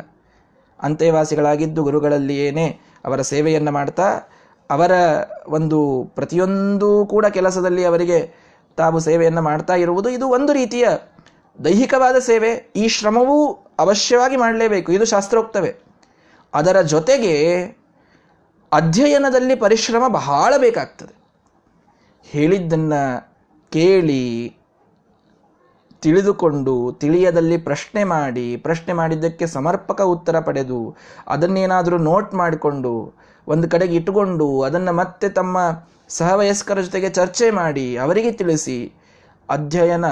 [0.83, 4.19] ಅಂತೆವಾಸಿಗಳಾಗಿದ್ದು ಏನೇ ಅವರ ಸೇವೆಯನ್ನು ಮಾಡ್ತಾ,
[4.71, 4.91] ಅವರ
[5.47, 8.35] ಒಂದು ಪ್ರತಿಯೊಂದು ಕೂಡ ಕೆಲಸದಲ್ಲಿ ಅವರಿಗೆ
[8.77, 10.89] ತಾವು ಸೇವೆಯನ್ನು ಮಾಡ್ತಾ ಇರುವುದು, ಇದು ಒಂದು ರೀತಿಯ
[11.65, 12.73] ದೈಹಿಕವಾದ ಸೇವೆ.
[12.77, 14.93] ಈ ಶ್ರಮವೂ ಅವಶ್ಯವಾಗಿ ಮಾಡಲೇಬೇಕು.
[14.93, 15.77] ಇದು ಶಾಸ್ತ್ರೋಕ್ತವೇ.
[16.55, 17.65] ಅದರ ಜೊತೆಗೆ
[18.73, 21.15] ಅಧ್ಯಯನದಲ್ಲಿ ಪರಿಶ್ರಮ ಬಹಳ ಬೇಕಾಗ್ತದೆ.
[22.25, 23.31] ಹೇಳಿದ್ದನ್ನು
[23.73, 24.57] ಕೇಳಿ,
[26.03, 30.97] ತಿಳಿದುಕೊಂಡು, ತಿಳಿಯದಲ್ಲಿ ಪ್ರಶ್ನೆ ಮಾಡಿ, ಪ್ರಶ್ನೆ ಮಾಡಿದ್ದಕ್ಕೆ ಸಮರ್ಪಕ ಉತ್ತರ ಪಡೆದು,
[31.29, 33.15] ಅದನ್ನೇನಾದರೂ ನೋಟ್ ಮಾಡಿಕೊಂಡು,
[33.49, 35.59] ಒಂದು ಕಡೆಗೆ ಇಟ್ಟುಕೊಂಡು, ಅದನ್ನು ಮತ್ತೆ ತಮ್ಮ
[36.09, 38.93] ಸಹವಯಸ್ಕರ ಜೊತೆಗೆ ಚರ್ಚೆ ಮಾಡಿ, ಅವರಿಗೆ ತಿಳಿಸಿ,
[39.49, 40.05] ಅಧ್ಯಯನ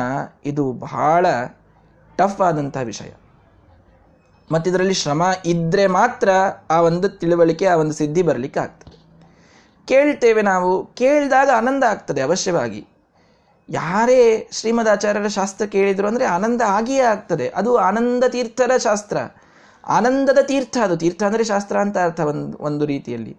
[0.44, 1.27] ಇದು ಬಹಳ
[2.16, 3.11] ಟಫ್ ಆದಂತಹ ವಿಷಯ.
[4.52, 6.28] ಮತ್ತಿದರಲ್ಲಿ ಶ್ರಮ ಇದ್ದರೆ ಮಾತ್ರ
[6.70, 8.98] ಆ ಒಂದು ತಿಳುವಳಿಕೆ, ಆ ಒಂದು ಸಿದ್ಧಿ ಬರಲಿಕ್ಕೆ ಆಗ್ತದೆ.
[9.87, 12.87] ಕೇಳ್ತೇವೆ ನಾವು, ಕೇಳಿದಾಗ ಆನಂದ ಆಗ್ತದೆ ಅವಶ್ಯವಾಗಿ.
[13.70, 17.48] ಯಾರೇ ಶ್ರೀಮದ್ ಆಚಾರ್ಯರ ಶಾಸ್ತ್ರ ಕೇಳಿದರು ಅಂದರೆ ಆನಂದ ಆಗಿಯೇ ಆಗ್ತದೆ.
[17.48, 19.16] ಅದು ಆನಂದ ತೀರ್ಥರ ಶಾಸ್ತ್ರ.
[19.87, 20.96] ಆನಂದದ ತೀರ್ಥ ಅದು.
[20.96, 23.37] ತೀರ್ಥ ಅಂದರೆ ಶಾಸ್ತ್ರ ಅಂತ ಅರ್ಥ ಒಂದು ಒಂದು ರೀತಿಯಲ್ಲಿ.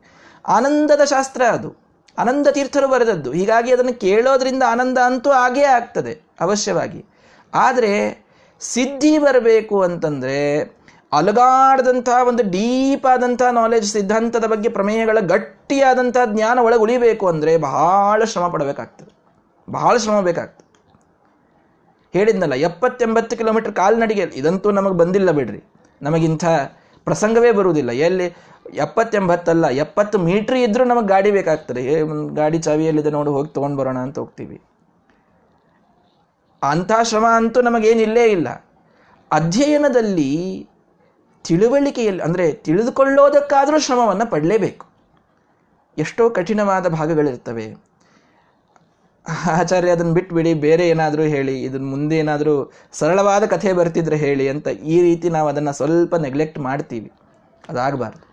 [0.48, 1.76] ಆನಂದದ ಶಾಸ್ತ್ರ ಅದು.
[2.18, 3.32] ಆನಂದ ತೀರ್ಥರು ಬರೆದದ್ದು.
[3.32, 7.06] ಹೀಗಾಗಿ ಅದನ್ನು ಕೇಳೋದ್ರಿಂದ ಆನಂದ ಅಂತೂ ಆಗೇ ಆಗ್ತದೆ ಅವಶ್ಯವಾಗಿ.
[7.54, 8.24] ಆದರೆ
[8.60, 10.79] ಸಿದ್ಧಿ ಬರಬೇಕು ಅಂತಂದರೆ
[11.12, 18.48] ಅಲಗಾಡದಂತಹ ಒಂದು ಡೀಪ್ ಆದಂತಹ ನಾಲೆಜ್ ಸಿದ್ಧಾಂತದ ಬಗ್ಗೆ ಪ್ರಮೇಯಗಳ ಗಟ್ಟಿಯಾದಂತಹ ಜ್ಞಾನ ಒಳಗೆ ಉಳಿಬೇಕು ಅಂದರೆ ಬಹಳ ಶ್ರಮ
[18.48, 19.12] ಪಡಬೇಕಾಗ್ತದೆ.
[19.70, 20.66] ಬಹಳ ಶ್ರಮ ಬೇಕಾಗ್ತದೆ.
[22.14, 25.60] ಹೇಳಿದ್ನಲ್ಲ, ಎಪ್ಪತ್ತೆಂಬತ್ತು ಕಿಲೋಮೀಟರ್ ಕಾಲ್ನಡಿಗೆ, ಇದಂತೂ ನಮಗೆ ಬಂದಿಲ್ಲ ಬಿಡ್ರಿ.
[26.02, 26.46] ನಮಗಿಂಥ
[27.08, 27.92] ಪ್ರಸಂಗವೇ ಬರುವುದಿಲ್ಲ.
[27.92, 28.28] ಎಲ್ಲಿ
[28.86, 31.84] ಎಪ್ಪತ್ತೆಂಬತ್ತಲ್ಲ, ಎಪ್ಪತ್ತು ಮೀಟ್ರ್ ಇದ್ದರೂ ನಮಗೆ ಗಾಡಿ ಬೇಕಾಗ್ತದೆ.
[32.36, 34.58] ಗಾಡಿ ಚಾವಿಯಲ್ಲಿದೆ ನೋಡಿ, ಹೋಗಿ ತೊಗೊಂಡು ಬರೋಣ ಅಂತ ಹೋಗ್ತೀವಿ.
[36.64, 38.50] ಅಂಥ ಶ್ರಮ ಅಂತೂ ನಮಗೇನಿಲ್ಲೇ ಇಲ್ಲ.
[39.32, 40.32] ಅಧ್ಯಯನದಲ್ಲಿ
[41.46, 44.86] ತಿಳುವಳಿಕೆಯಲ್ಲಿ, ಅಂದರೆ ತಿಳಿದುಕೊಳ್ಳೋದಕ್ಕಾದರೂ ಶ್ರಮವನ್ನು ಪಡಲೇಬೇಕು.
[45.98, 47.68] ಎಷ್ಟೋ ಕಠಿಣವಾದ ಭಾಗಗಳಿರ್ತವೆ
[49.56, 52.54] ಆಚಾರ್ಯ, ಅದನ್ನು ಬಿಟ್ಬಿಡಿ, ಬೇರೆ ಏನಾದರೂ ಹೇಳಿ ಇದನ್ನು ಮುಂದೆ ಏನಾದರೂ
[53.00, 57.10] ಸರಳವಾದ ಕಥೆ ಬರ್ತಿದ್ರೆ ಹೇಳಿ ಅಂತ ಈ ರೀತಿ ನಾವು ಅದನ್ನು ಸ್ವಲ್ಪ ನೆಗ್ಲೆಕ್ಟ್ ಮಾಡ್ತೀವಿ.
[57.64, 58.24] ಅದಾಗಬಾರ್ದು.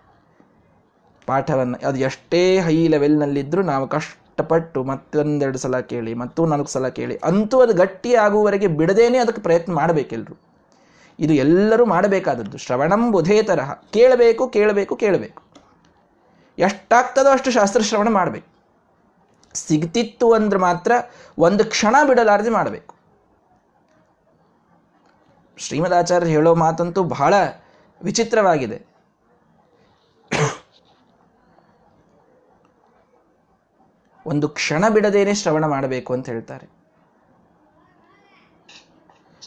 [1.27, 7.57] ಪಾಠವನ್ನು, ಅದು ಎಷ್ಟೇ ಹೈ ಲೆವೆಲ್ನಲ್ಲಿದ್ದರೂ ನಾವು ಕಷ್ಟಪಟ್ಟು ಮತ್ತೊಂದೆರಡು ಸಲ ಕೇಳಿ, ಮತ್ತೂ ನಾಲ್ಕು ಸಲ ಕೇಳಿ, ಅಂತೂ
[7.65, 10.35] ಅದು ಗಟ್ಟಿ ಆಗುವವರೆಗೆ ಬಿಡದೇನೆ ಅದಕ್ಕೆ ಪ್ರಯತ್ನ ಮಾಡಬೇಕೆಲ್ಲರೂ
[11.19, 12.57] ಇದು ಎಲ್ಲರೂ ಮಾಡಬೇಕಾದದ್ದು.
[12.57, 13.71] ಶ್ರವಣಂ ಬುಧೇ ತರಹ.
[13.71, 15.43] ಕೇಳಬೇಕು ಕೇಳಬೇಕು ಕೇಳಬೇಕು.
[16.57, 18.47] ಎಷ್ಟಾಗ್ತದೋ ಅಷ್ಟು ಶಾಸ್ತ್ರ ಶ್ರವಣ ಮಾಡಬೇಕು.
[19.53, 20.91] ಸಿಗ್ತಿತ್ತು ಅಂದ್ರೆ ಮಾತ್ರ
[21.37, 22.95] ಒಂದು ಕ್ಷಣ ಬಿಡಲಾರದೆ ಮಾಡಬೇಕು.
[25.57, 27.33] ಶ್ರೀಮದಾಚಾರ್ಯ ಹೇಳೋ ಮಾತಂತೂ ಬಹಳ
[28.03, 28.85] ವಿಚಿತ್ರವಾಗಿದೆ.
[34.25, 36.76] ಒಂದು ಕ್ಷಣ ಬಿಡದೇನೆ ಶ್ರವಣ ಮಾಡಬೇಕು ಅಂತ ಹೇಳ್ತಾರೆ.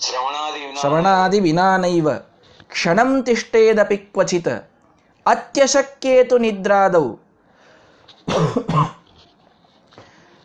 [0.02, 2.08] ಶ್ರವಣಾದಿ ವಿನಾನೈವ
[2.72, 4.48] ಕ್ಷಣಂ ತಿಷ್ಟೇದಪಿ ಕ್ವಚಿತ
[5.26, 7.12] ಅತ್ಯಶಕ್ಯೇತು ನಿದ್ರಾದವು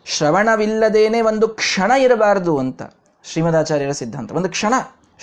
[0.06, 2.82] ಶ್ರವಣವಿಲ್ಲದೇನೆ ಒಂದು ಕ್ಷಣ ಇರಬಾರದು ಅಂತ
[3.24, 4.32] ಶ್ರೀಮದಾಚಾರ್ಯರ ಸಿದ್ಧಾಂತ.
[4.32, 4.74] ಒಂದು ಕ್ಷಣ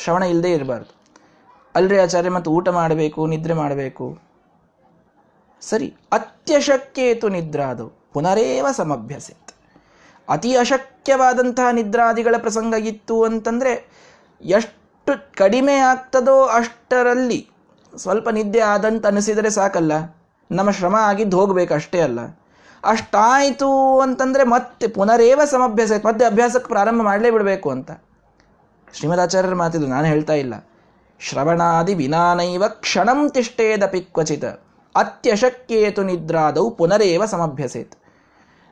[0.03, 0.91] ಶ್ರವಣ ಇಲ್ಲದೆ ಇರಬಾರ್ದು.
[1.75, 4.05] ಅಲ್ರಿ ಆಚಾರ್ಯ, ಮತ್ತು ಊಟ ಮಾಡಬೇಕು, ನಿದ್ರೆ ಮಾಡಬೇಕು.
[5.61, 9.51] ಸರಿ, ಅತ್ಯಶಕ್ಯೇತು ನಿದ್ರಾದವು ಪುನರೇವ ಸಮಭ್ಯಸಿತ್.
[10.29, 13.73] ಅತಿ ಅಶಕ್ಯವಾದಂತಹ ನಿದ್ರಾದಿಗಳ ಪ್ರಸಂಗ ಇತ್ತು ಅಂತಂದರೆ
[14.43, 17.49] ಎಷ್ಟು ಕಡಿಮೆ ಆಗ್ತದೋ ಅಷ್ಟರಲ್ಲಿ
[17.97, 19.91] ಸ್ವಲ್ಪ ನಿದ್ದೆ ಆದಂತ ಅನಿಸಿದರೆ ಸಾಕಲ್ಲ.
[20.51, 22.19] ನಮ್ಮ ಶ್ರಮ ಆಗಿದ್ದು ಹೋಗಬೇಕು ಅಷ್ಟೇ ಅಲ್ಲ.
[22.83, 27.91] ಅಷ್ಟಾಯಿತು ಅಂತಂದರೆ ಮತ್ತೆ ಪುನರೇವ ಸಮಭ್ಯಾಸ ಮತ್ತೆ ಅಭ್ಯಾಸಕ್ಕೆ ಪ್ರಾರಂಭ ಮಾಡಲೇ ಬಿಡಬೇಕು ಅಂತ.
[28.93, 30.53] ಶ್ರೀಮದಾಚಾರ್ಯರ ಮಾತಿದ್ದು ನಾನು ಹೇಳ್ತಾ ಇಲ್ಲ.
[31.19, 34.45] ಶ್ರವಣಾದಿ ವಿನಾನೈವ ಕ್ಷಣಂ ತಿಷ್ಟೇದಪಿ ಕ್ವಚಿತ
[34.95, 38.02] ಅತ್ಯಶಕ್ಯೇತು ನಿದ್ರಾದವು ಪುನರೇವ ಸಮಭ್ಯಸೇತ್.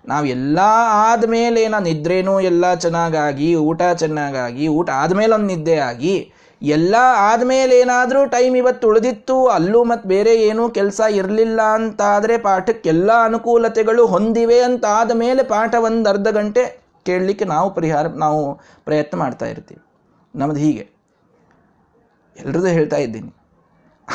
[0.05, 0.59] ನಾವು ಎಲ್ಲ
[0.91, 8.57] ಆದಮೇಲೆ ನಿದ್ರೇನೂ ಎಲ್ಲ ಚೆನ್ನಾಗಾಗಿ, ಊಟ ಚೆನ್ನಾಗಾಗಿ, ಊಟ ಆದಮೇಲೆ ಒಂದು ನಿದ್ದೆ ಆಗಿ, ಎಲ್ಲ ಆದಮೇಲೆ ಏನಾದರೂ ಟೈಮ್
[8.57, 15.43] ಇವತ್ತು ಉಳಿದಿತ್ತು, ಅಲ್ಲೂ ಮತ್ತು ಬೇರೆ ಏನೂ ಕೆಲಸ ಇರಲಿಲ್ಲ ಅಂತಾದರೆ ಪಾಠಕ್ಕೆಲ್ಲ ಅನುಕೂಲತೆಗಳು ಹೊಂದಿವೆ ಅಂತ ಆದ ಮೇಲೆ
[15.43, 19.81] ಪಾಠ ಒಂದು ಅರ್ಧ ಗಂಟೆ ಕೇಳಲಿಕ್ಕೆ ನಾವು ಪರಿಹಾರ, ನಾವು ಪ್ರಯತ್ನ ಮಾಡ್ತಾ ಇರ್ತೀವಿ.
[20.35, 20.89] ನಮ್ಮದು ಹೀಗೆ.
[22.39, 23.33] ಎಲ್ರದ್ದು ಹೇಳ್ತಾ ಇದ್ದೀನಿ.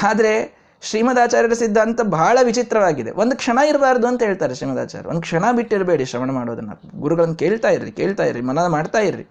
[0.05, 3.11] ಆದರೆ ಶ್ರೀಮದಾಚಾರ್ಯರ ಸಿದ್ಧಾಂತ ಬಹಳ ವಿಚಿತ್ರವಾಗಿದೆ.
[3.23, 5.09] ಒಂದು ಕ್ಷಣ ಇರಬಾರ್ದು ಅಂತ ಹೇಳ್ತಾರೆ ಶ್ರೀಮದಾಚಾರ್ಯ.
[5.09, 6.73] ಒಂದು ಕ್ಷಣ ಬಿಟ್ಟಿರಬೇಡಿ ಶ್ರವಣ ಮಾಡೋದನ್ನ.
[7.01, 9.27] ಗುರುಗಳನ್ನು ಕೇಳ್ತಾ ಇರ್ರಿ ಕೇಳ್ತಾ ಇರ್ರಿ, ಮನನ ಮಾಡ್ತಾ ಇರ್ರಿ.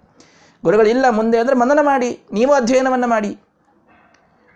[0.63, 3.31] ಗುರುಗಳಿಲ್ಲ ಮುಂದೆ ಅಂದರೆ ಮನನ ಮಾಡಿ, ನೀವು ಅಧ್ಯಯನವನ್ನು ಮಾಡಿ.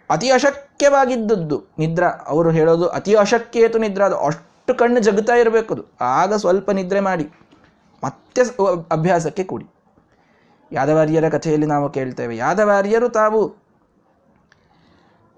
[0.10, 2.10] ಅತಿ ಅಶಕ್ಯವಾಗಿದ್ದದ್ದು ನಿದ್ರಾ.
[2.28, 5.00] ಅವರು ಹೇಳೋದು, ಅತಿ ಅಶಕ್ಯೇತು ನಿದ್ರಾ, ಅದು ಅಷ್ಟು ಕಣ್ಣು
[5.40, 5.84] ಇರಬೇಕು ಅದು.
[6.02, 7.26] ಆಗ ಸ್ವಲ್ಪ ನಿದ್ರೆ ಮಾಡಿ.
[8.04, 8.42] ಮತ್ತೆ
[8.92, 9.68] ಅಭ್ಯಾಸಕ್ಕೆ ಕೂಡಿ.
[10.72, 13.40] ಯಾದವಾರ್ಯರ ಕಥೆಯಲ್ಲಿ ನಾವು ಕೇಳ್ತೇವೆ, ಯಾದವಾರ್ಯರು ತಾವು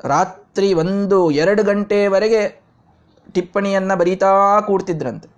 [0.04, 2.62] ರಾತ್ರಿ ಒಂದು ಎರಡು ಗಂಟೆವರೆಗೆ
[3.32, 5.30] ಟಿಪ್ಪಣಿಯನ್ನು ಬರೀತಾ ಕೂಡ್ತಿದ್ರಂತೆ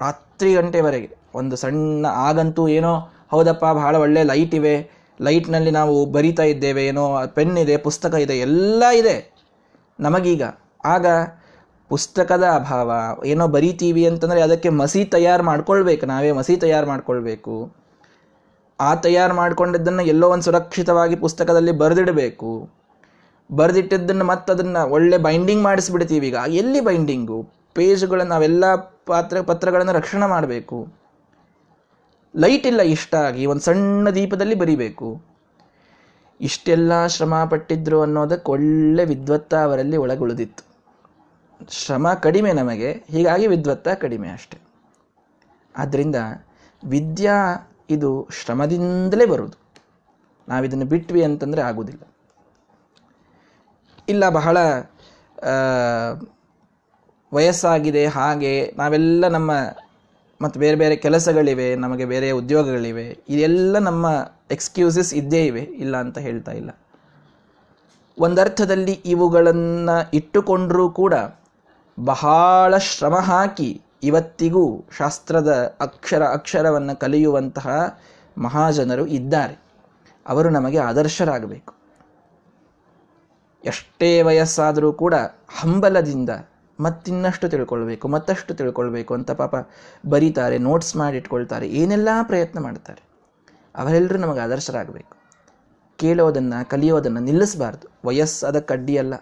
[0.00, 1.16] ರಾತ್ರಿ ಗಂಟೆವರೆಗೆ.
[1.34, 4.90] ಒಂದು ಸಣ್ಣ ಆಗಂತೂ ಏನೋ, ಹೌದಪ್ಪ, ಬಹಳ ಒಳ್ಳೆ ಲೈಟ್ ಇವೆ.
[5.20, 9.34] ಲೈಟ್ನಲ್ಲಿ ನಾವು ಬರಿತಾ ಇದ್ದೇವೆ, ಏನೋ, ಪೆನ್ ಇದೆ, ಪುಸ್ತಕ ಇದೆ, ಎಲ್ಲ ಇದೆ.
[10.00, 10.42] ನಮಗೀಗ,
[10.84, 11.06] ಆಗ
[11.88, 12.92] ಪುಸ್ತಕದ ಅಭಾವ,
[13.26, 17.72] ಏನೋ ಬರಿತೀವಿ ಅಂತಂದರೆ ಅದಕ್ಕೆ ಮಸಿ ತಯಾರು ಮಾಡ್ಕೊಳ್ಬೇಕು, ನಾವೇ ಮಸಿ ತಯಾರು ಮಾಡ್ಕೊಳ್ಬೇಕು.
[18.80, 22.81] ಆ ತಯಾರು ಮಾಡಿಕೊಂಡಿದ್ದನ್ನು ಎಲ್ಲೋ ಒಂದು ಸುರಕ್ಷಿತವಾಗಿ ಪುಸ್ತಕದಲ್ಲಿ ಬರೆದಿಡಬೇಕು.
[23.50, 26.36] ಬರೆದಿಟ್ಟಿದ್ದನ್ನು ಮತ್ತೆ ಅದನ್ನು ಒಳ್ಳೆ ಬೈಂಡಿಂಗ್ ಮಾಡಿಸ್ಬಿಡ್ತೀವಿ ಈಗ.
[26.48, 28.74] ಎಲ್ಲಿ ಬೈಂಡಿಂಗು ಪೇಜ್ಗಳನ್ನು ನಾವೆಲ್ಲ
[29.06, 30.88] ಪಾತ್ರ, ಪತ್ರಗಳನ್ನು ರಕ್ಷಣೆ ಮಾಡಬೇಕು.
[32.36, 35.22] ಲೈಟ್ ಇಲ್ಲ ಇಷ್ಟ ಆಗಿ ಒಂದು ಸಣ್ಣ ದೀಪದಲ್ಲಿ ಬರಿಬೇಕು.
[36.40, 40.72] ಇಷ್ಟೆಲ್ಲ ಶ್ರಮ ಪಟ್ಟಿದ್ರು ಅನ್ನೋದಕ್ಕೆ ಒಳ್ಳೆ ವಿದ್ವತ್ತ ಅವರಲ್ಲಿ ಒಳಗುಳಿದಿತ್ತು.
[41.70, 44.58] ಶ್ರಮ ಕಡಿಮೆ ನಮಗೆ, ಹೀಗಾಗಿ ವಿದ್ವತ್ತ ಕಡಿಮೆ ಅಷ್ಟೆ.
[45.76, 46.16] ಆದ್ದರಿಂದ
[46.88, 49.58] ವಿದ್ಯಾ ಇದು ಶ್ರಮದಿಂದಲೇ ಬರುವುದು.
[50.48, 52.11] ನಾವಿದನ್ನು ಬಿಟ್ವಿ ಅಂತಂದರೆ ಆಗುವುದಿಲ್ಲ
[54.08, 54.56] ಇಲ್ಲ ಬಹಳ
[57.34, 59.52] ವಯಸ್ಸಾಗಿದೆ, ಹಾಗೆ ನಾವೆಲ್ಲ ನಮ್ಮ,
[60.40, 64.06] ಮತ್ತು ಬೇರೆ ಬೇರೆ ಕೆಲಸಗಳಿವೆ, ನಮಗೆ ಬೇರೆ ಉದ್ಯೋಗಗಳಿವೆ, ಇದೆಲ್ಲ ನಮ್ಮ
[64.50, 66.70] ಎಕ್ಸ್ಕ್ಯೂಸಸ್ ಇದ್ದೇ ಇವೆ, ಇಲ್ಲ ಅಂತ ಹೇಳ್ತಾ ಇಲ್ಲ.
[68.18, 71.14] ಒಂದರ್ಥದಲ್ಲಿ ಇವುಗಳನ್ನು ಇಟ್ಟುಕೊಂಡರೂ ಕೂಡ
[72.00, 77.68] ಬಹಳ ಶ್ರಮ ಹಾಕಿ ಇವತ್ತಿಗೂ ಶಾಸ್ತ್ರದ ಅಕ್ಷರ ಅಕ್ಷರವನ್ನು ಕಲಿಯುವಂತಹ
[78.38, 79.54] ಮಹಾಜನರು ಇದ್ದಾರೆ.
[80.28, 81.81] ಅವರು ನಮಗೆ ಆದರ್ಶರಾಗಬೇಕು.
[83.64, 85.14] ಎಷ್ಟೇ ವಯಸ್ಸಾದರೂ ಕೂಡ
[85.60, 86.30] ಹಂಬಲದಿಂದ
[86.80, 89.54] ಮತ್ತಿನ್ನಷ್ಟು ತಿಳ್ಕೊಳ್ಬೇಕು, ಮತ್ತಷ್ಟು ತಿಳ್ಕೊಳ್ಬೇಕು ಅಂತ ಪಾಪ
[90.08, 93.02] ಬರೀತಾರೆ ನೋಟ್ಸ್ ಮಾಡಿ ಇಟ್ಕೊಳ್ತಾರೆ ಏನೆಲ್ಲ ಪ್ರಯತ್ನ ಮಾಡ್ತಾರೆ.
[93.76, 95.14] ಅವರೆಲ್ಲರೂ ನಮಗೆ ಆದರ್ಶರಾಗಬೇಕು.
[95.98, 97.86] ಕೇಳೋದನ್ನು, ಕಲಿಯೋದನ್ನು ನಿಲ್ಲಿಸಬಾರ್ದು.
[98.04, 99.14] ವಯಸ್ಸು ಅದಕ್ಕೆ ಅಡ್ಡಿಯಲ್ಲ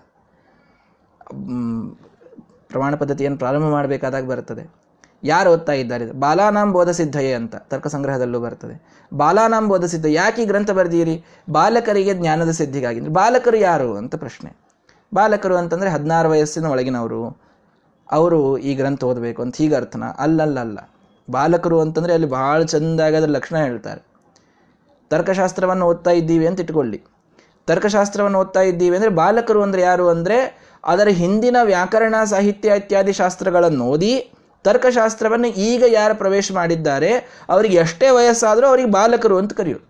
[2.68, 4.64] ಪ್ರಮಾಣ ಪದ್ಧತಿಯನ್ನು ಪ್ರಾರಂಭ ಮಾಡಬೇಕಾದಾಗ ಬರ್ತದೆ
[5.22, 6.12] ಯಾರು ಓದ್ತಾ ಇದ್ದಾರೆ?
[6.12, 8.74] ಬಾಲಾನಾಂ ಬೋಧಸಿದ್ಧಯೇ ಅಂತ ತರ್ಕ ಸಂಗ್ರಹದಲ್ಲೂ ಬರ್ತದೆ.
[9.14, 11.24] ಬಾಲಾನಾಂ ಬೋಧಸಿದ್ಧ ಯಾಕೆ ಈ ಗ್ರಂಥ ಬರೆದೀರಿ?
[11.50, 13.00] ಬಾಲಕರಿಗೆ ಜ್ಞಾನದ ಸಿದ್ಧಿಗಾಗಿ.
[13.00, 14.56] ಬಾಲಕರು ಯಾರು ಅಂತ ಪ್ರಶ್ನೆ.
[15.14, 17.50] ಬಾಲಕರು ಅಂತಂದರೆ ಹದಿನಾರು ವಯಸ್ಸಿನ ಒಳಗಿನವರು.
[18.08, 20.04] ಅವರು ಈ ಗ್ರಂಥ ಓದಬೇಕು ಅಂತ ಹೀಗೆ ಅರ್ಥನ.
[20.18, 20.78] ಅಲ್ಲಲ್ಲ
[21.30, 24.00] ಬಾಲಕರು ಅಂತಂದರೆ ಅಲ್ಲಿ ಭಾಳ ಚೆಂದಾಗಿ ಅದರ ಲಕ್ಷಣ ಹೇಳ್ತಾರೆ.
[25.10, 26.98] ತರ್ಕಶಾಸ್ತ್ರವನ್ನು ಓದ್ತಾ ಇದ್ದೀವಿ ಅಂತ ಇಟ್ಕೊಳ್ಳಿ.
[27.68, 30.36] ತರ್ಕಶಾಸ್ತ್ರವನ್ನು ಓದ್ತಾ ಇದ್ದೀವಿ ಅಂದರೆ ಬಾಲಕರು ಅಂದರೆ ಯಾರು ಅಂದರೆ
[30.84, 34.12] ಅದರ ಹಿಂದಿನ ವ್ಯಾಕರಣ ಸಾಹಿತ್ಯ ಇತ್ಯಾದಿ ಶಾಸ್ತ್ರಗಳನ್ನು ಓದಿ
[34.64, 37.12] ತರ್ಕಶಾಸ್ತ್ರವನ್ನು ಈಗ ಯಾರು ಪ್ರವೇಶ ಮಾಡಿದ್ದಾರೆ,
[37.54, 39.86] ಅವರಿಗೆ ಎಷ್ಟೇ ವಯಸ್ಸಾದರೂ ಅವರಿಗೆ ಬಾಲಕರು ಅಂತ ಕರೆಯೋದು.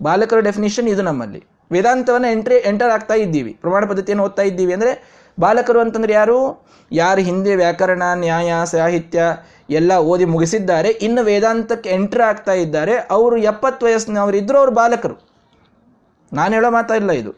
[0.00, 1.40] ಬಾಲಕರ ಡೆಫಿನಿಷನ್ ಇದು ನಮ್ಮಲ್ಲಿ.
[1.74, 3.52] ವೇದಾಂತವನ್ನು ಎಂಟ್ರಿ ಎಂಟರ್ ಆಗ್ತಾ ಇದ್ದೀವಿ.
[3.62, 4.92] ಪ್ರಮಾಣ ಪದ್ಧತಿಯನ್ನು ಓದ್ತಾ ಇದ್ದೀವಿ ಅಂದರೆ
[5.38, 6.38] ಬಾಲಕರು ಅಂತಂದ್ರೆ ಯಾರು?
[6.90, 9.20] ಯಾರು ಹಿಂದೆ ವ್ಯಾಕರಣ, ನ್ಯಾಯ, ಸಾಹಿತ್ಯ
[9.78, 15.16] ಎಲ್ಲ ಓದಿ ಮುಗಿಸಿದ್ದಾರೆ, ಇನ್ನು ವೇದಾಂತಕ್ಕೆ ಎಂಟ್ರ್ ಆಗ್ತಾ ಇದ್ದಾರೆ, ಅವರು ಎಪ್ಪತ್ತು ವಯಸ್ಸಿನವರು ಇದ್ದರೂ ಅವರು ಬಾಲಕರು.
[16.32, 17.32] ನಾನು ಹೇಳೋ ಮಾತಾ ಇಲ್ಲ ಇದು.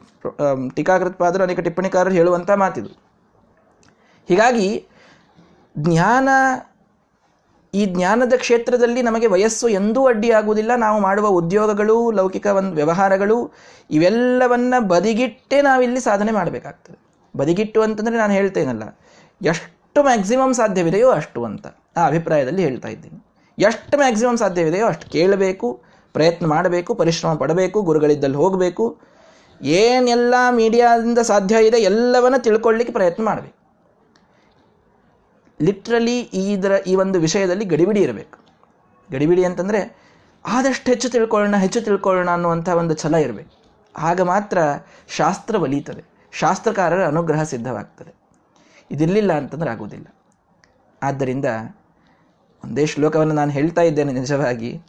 [0.76, 2.90] ಟೀಕಾಕೃತ್ಪಾದರು ಅನೇಕ ಟಿಪ್ಪಣಿಕಾರರು ಹೇಳುವಂಥ ಮಾತಿದು.
[4.28, 4.66] ಹೀಗಾಗಿ
[5.78, 6.28] ಜ್ಞಾನ,
[7.74, 10.74] ಈ ಜ್ಞಾನದ ಕ್ಷೇತ್ರದಲ್ಲಿ ನಮಗೆ ವಯಸ್ಸು ಎಂದೂ ಅಡ್ಡಿಯಾಗುವುದಿಲ್ಲ.
[10.76, 13.52] ನಾವು ಮಾಡುವ ಉದ್ಯೋಗಗಳು, ಲೌಕಿಕ ಒಂದು ವ್ಯವಹಾರಗಳು,
[13.90, 16.98] ಇವೆಲ್ಲವನ್ನು ಬದಿಗಿಟ್ಟೇ ನಾವಿಲ್ಲಿ ಸಾಧನೆ ಮಾಡಬೇಕಾಗ್ತದೆ.
[17.36, 18.98] ಬದಿಗಿಟ್ಟು ಅಂತಂದರೆ ನಾನು ಹೇಳ್ತೇನಲ್ಲ,
[19.40, 23.18] ಎಷ್ಟು ಮ್ಯಾಕ್ಸಿಮಮ್ ಸಾಧ್ಯವಿದೆಯೋ ಅಷ್ಟು ಅಂತ ಆ ಅಭಿಪ್ರಾಯದಲ್ಲಿ ಹೇಳ್ತಾ ಇದ್ದೀನಿ.
[23.58, 25.82] ಎಷ್ಟು ಮ್ಯಾಕ್ಸಿಮಮ್ ಸಾಧ್ಯವಿದೆಯೋ ಅಷ್ಟು ಕೇಳಬೇಕು,
[26.12, 29.00] ಪ್ರಯತ್ನ ಮಾಡಬೇಕು, ಪರಿಶ್ರಮ ಪಡಬೇಕು, ಗುರುಗಳಿದ್ದಲ್ಲಿ ಹೋಗಬೇಕು.
[29.60, 33.61] ಏನೆಲ್ಲ ಮೀಡಿಯಾದಿಂದ ಸಾಧ್ಯ ಇದೆ ಎಲ್ಲವನ್ನ ತಿಳ್ಕೊಳ್ಳಿಕ್ಕೆ ಪ್ರಯತ್ನ ಮಾಡಬೇಕು.
[35.62, 38.38] ಲಿಟ್ರಲಿ ಇದರ, ಈ ಒಂದು ವಿಷಯದಲ್ಲಿ ಗಡಿಬಿಡಿ ಇರಬೇಕು.
[39.12, 39.96] ಗಡಿಬಿಡಿ ಅಂತಂದರೆ
[40.46, 43.62] ಆದಷ್ಟು ಹೆಚ್ಚು ತಿಳ್ಕೊಳ್ಳೋಣ ಹೆಚ್ಚು ತಿಳ್ಕೊಳ್ಳೋಣ ಅನ್ನುವಂಥ ಒಂದು ಛಲ ಇರಬೇಕು.
[43.98, 44.58] ಆಗ ಮಾತ್ರ
[45.08, 48.14] ಶಾಸ್ತ್ರ ಒಲಿಯುತ್ತದೆ ಶಾಸ್ತ್ರಕಾರರ ಅನುಗ್ರಹ ಸಿದ್ಧವಾಗ್ತದೆ.
[48.90, 50.14] ಇದಿರಲಿಲ್ಲ ಅಂತಂದ್ರೆ ಆಗುವುದಿಲ್ಲ.
[51.02, 51.44] ಆದ್ದರಿಂದ
[52.64, 54.82] ಒಂದೇ ಶ್ಲೋಕವನ್ನು ನಾನು ಹೇಳ್ತಾ ಇದ್ದೇನೆ ನಿಜವಾಗಿ.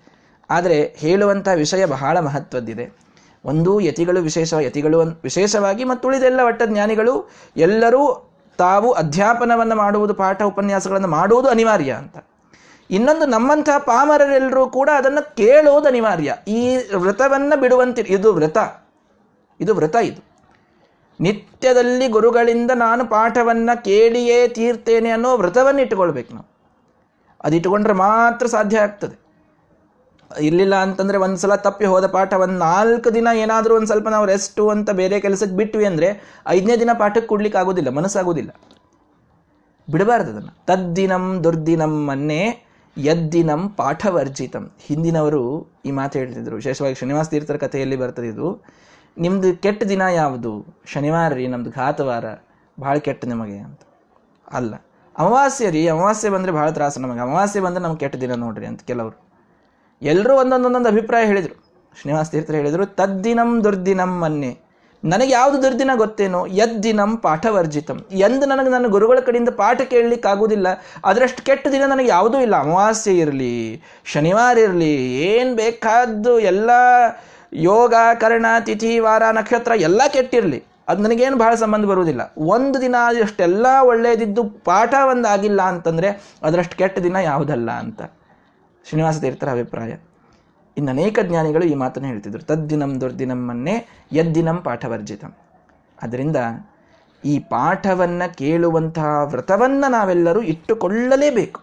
[0.49, 2.97] ಆದರೆ ಹೇಳುವಂಥ ವಿಷಯ ಬಹಳ ಮಹತ್ವದ್ದಿದೆ.
[3.45, 11.07] ಒಂದು ಯತಿಗಳು ವಿಶೇಷ, ಯತಿಗಳು ವಿಶೇಷವಾಗಿ ಮತ್ತು ಉಳಿದೆಲ್ಲ ಒಟ್ಟ ಜ್ಞಾನಿಗಳು ಎಲ್ಲರೂ ತಾವು ಅಧ್ಯಾಪನವನ್ನು ಮಾಡುವುದು, ಪಾಠ ಉಪನ್ಯಾಸಗಳನ್ನು
[11.07, 12.17] ಮಾಡುವುದು ಅನಿವಾರ್ಯ ಅಂತ.
[12.89, 16.35] ಇನ್ನೊಂದು ನಮ್ಮಂತಹ ಪಾಮರರೆಲ್ಲರೂ ಕೂಡ ಅದನ್ನು ಕೇಳೋದು ಅನಿವಾರ್ಯ.
[16.47, 18.57] ಈ ವ್ರತವನ್ನು ಬಿಡುವಂತಿ ಇದು ವ್ರತ.
[19.59, 20.33] ಇದು ವ್ರತ ಇದು.
[21.19, 26.53] ನಿತ್ಯದಲ್ಲಿ ಗುರುಗಳಿಂದ ನಾನು ಪಾಠವನ್ನು ಕೇಳಿಯೇ ತೀರ್ತೇನೆ ಅನ್ನೋ ವ್ರತವನ್ನು ಇಟ್ಟುಕೊಳ್ಬೇಕು ನಾವು.
[27.43, 29.22] ಅದು ಇಟ್ಟುಕೊಂಡ್ರೆ ಮಾತ್ರ ಸಾಧ್ಯ ಆಗ್ತದೆ.
[30.41, 34.69] ಇರಲಿಲ್ಲ ಅಂತಂದರೆ ಒಂದು ಸಲ ತಪ್ಪಿ ಹೋದ ಪಾಠ, ಒಂದು ನಾಲ್ಕು ದಿನ ಏನಾದರೂ ಒಂದು ಸ್ವಲ್ಪ ನಾವು ರೆಸ್ಟು
[34.69, 38.49] ಅಂತ ಬೇರೆ ಕೆಲಸಕ್ಕೆ ಬಿಟ್ವಿ ಅಂದರೆ ಐದನೇ ದಿನ ಪಾಠಕ್ಕೆ ಕೊಡ್ಲಿಕ್ಕೆ ಆಗೋದಿಲ್ಲ, ಮನಸ್ಸಾಗೋದಿಲ್ಲ.
[39.91, 40.63] ಬಿಡಬಾರ್ದು ಅದನ್ನು.
[40.65, 44.71] ತದ್ದಿನಂ ದುರ್ದಿನಂ ಮೊನ್ನೆ ಯದ್ದಿನಂ ಪಾಠವರ್ಜಿತಂ.
[44.85, 46.55] ಹಿಂದಿನವರು ಈ ಮಾತು ಹೇಳ್ತಿದ್ರು.
[46.55, 48.63] ವಿಶೇಷವಾಗಿ ಶನಿವಾಸ ತೀರ್ಥರ ಕಥೆಯಲ್ಲಿ ಬರ್ತದೆ ಇದು.
[49.17, 50.65] ನಿಮ್ಮದು ಕೆಟ್ಟ ದಿನ ಯಾವುದು?
[50.85, 52.25] ಶನಿವಾರ ರೀ ನಮ್ಮದು ಘಾತವಾರ.
[52.79, 53.79] ಭಾಳ ಕೆಟ್ಟ ನಿಮಗೆ ಅಂತ.
[54.51, 54.75] ಅಲ್ಲ.
[55.17, 57.19] ಅಮಾವಾಸ್ಯೆ ರೀ, ಅಮಾವಾಸ್ಯೆ ಬಂದರೆ ಭಾಳ ತ್ರಾಸು ನಮಗೆ.
[57.19, 59.32] ಅಮಾವಾಸ್ಯೆ ಬಂದರೆ ನಮ್ಗೆ ಕೆಟ್ಟ ದಿನ ನೋಡ್ರಿ ಅಂತ ಕೆಲವರು.
[60.03, 61.55] ಎಲ್ಲರೂ ಒಂದೊಂದೊಂದೊಂದು ಅಭಿಪ್ರಾಯ ಹೇಳಿದರು.
[62.01, 64.51] ಶ್ರೀನಿವಾಸ ತೀರ್ಥರು ಹೇಳಿದರು, ತದ್ದಿನಂ ದುರ್ದಿನಂ ಮನ್ನೆ
[65.03, 68.05] ನನಗೆ ಯಾವುದು ದುರ್ದಿನ ಗೊತ್ತೇನೋ, ಯದ್ದಿನಂ ಪಾಠವರ್ಜಿತಂ.
[68.11, 70.67] ಎಂದು ನನಗೆ ನನ್ನ ಗುರುಗಳ ಕಡೆಯಿಂದ ಪಾಠ ಕೇಳಲಿಕ್ಕೆ ಆಗುವುದಿಲ್ಲ
[71.05, 72.55] ಅದರಷ್ಟು ಕೆಟ್ಟ ದಿನ ನನಗೆ ಯಾವುದೂ ಇಲ್ಲ.
[72.55, 76.69] ಅಮಾವಾಸ್ಯೆ ಇರಲಿ, ಶನಿವಾರ ಇರಲಿ, ಏನು ಬೇಕಾದ್ದು ಎಲ್ಲ
[77.53, 80.63] ಯೋಗ, ಕರ್ಣ, ತಿಥಿ, ವಾರ, ನಕ್ಷತ್ರ ಎಲ್ಲ ಕೆಟ್ಟಿರಲಿ.
[80.87, 82.21] ಅದು ನನಗೇನು ಬಹಳ ಸಂಬಂಧ ಬರುವುದಿಲ್ಲ.
[82.37, 86.09] ಒಂದು ದಿನ ಅಷ್ಟೆಲ್ಲ ಒಳ್ಳೆಯದಿದ್ದು ಪಾಠ ಒಂದಾಗಿಲ್ಲ ಅಂತಂದರೆ
[86.43, 88.01] ಅದರಷ್ಟು ಕೆಟ್ಟ ದಿನ ಯಾವುದಲ್ಲ ಅಂತ.
[88.89, 89.95] ಶ್ರೀನಿವಾಸ ತೀರ್ಥರ ಅಭಿಪ್ರಾಯ.
[90.77, 92.43] ಇನ್ನು ಅನೇಕ ಜ್ಞಾನಿಗಳು ಈ ಮಾತನ್ನು ಹೇಳ್ತಿದ್ರು.
[92.43, 95.33] ತದ್ದಿನಂ ದುರ್ದಿನಂ ಮನ್ನೆ ಯದ್ದಿನಂ ಪಾಠವರ್ಜಿತಂ.
[96.01, 96.37] ಅದರಿಂದ
[97.25, 101.61] ಈ ಪಾಠವನ್ನು ಕೇಳುವಂತಹ ವ್ರತವನ್ನು ನಾವೆಲ್ಲರೂ ಇಟ್ಟುಕೊಳ್ಳಲೇಬೇಕು.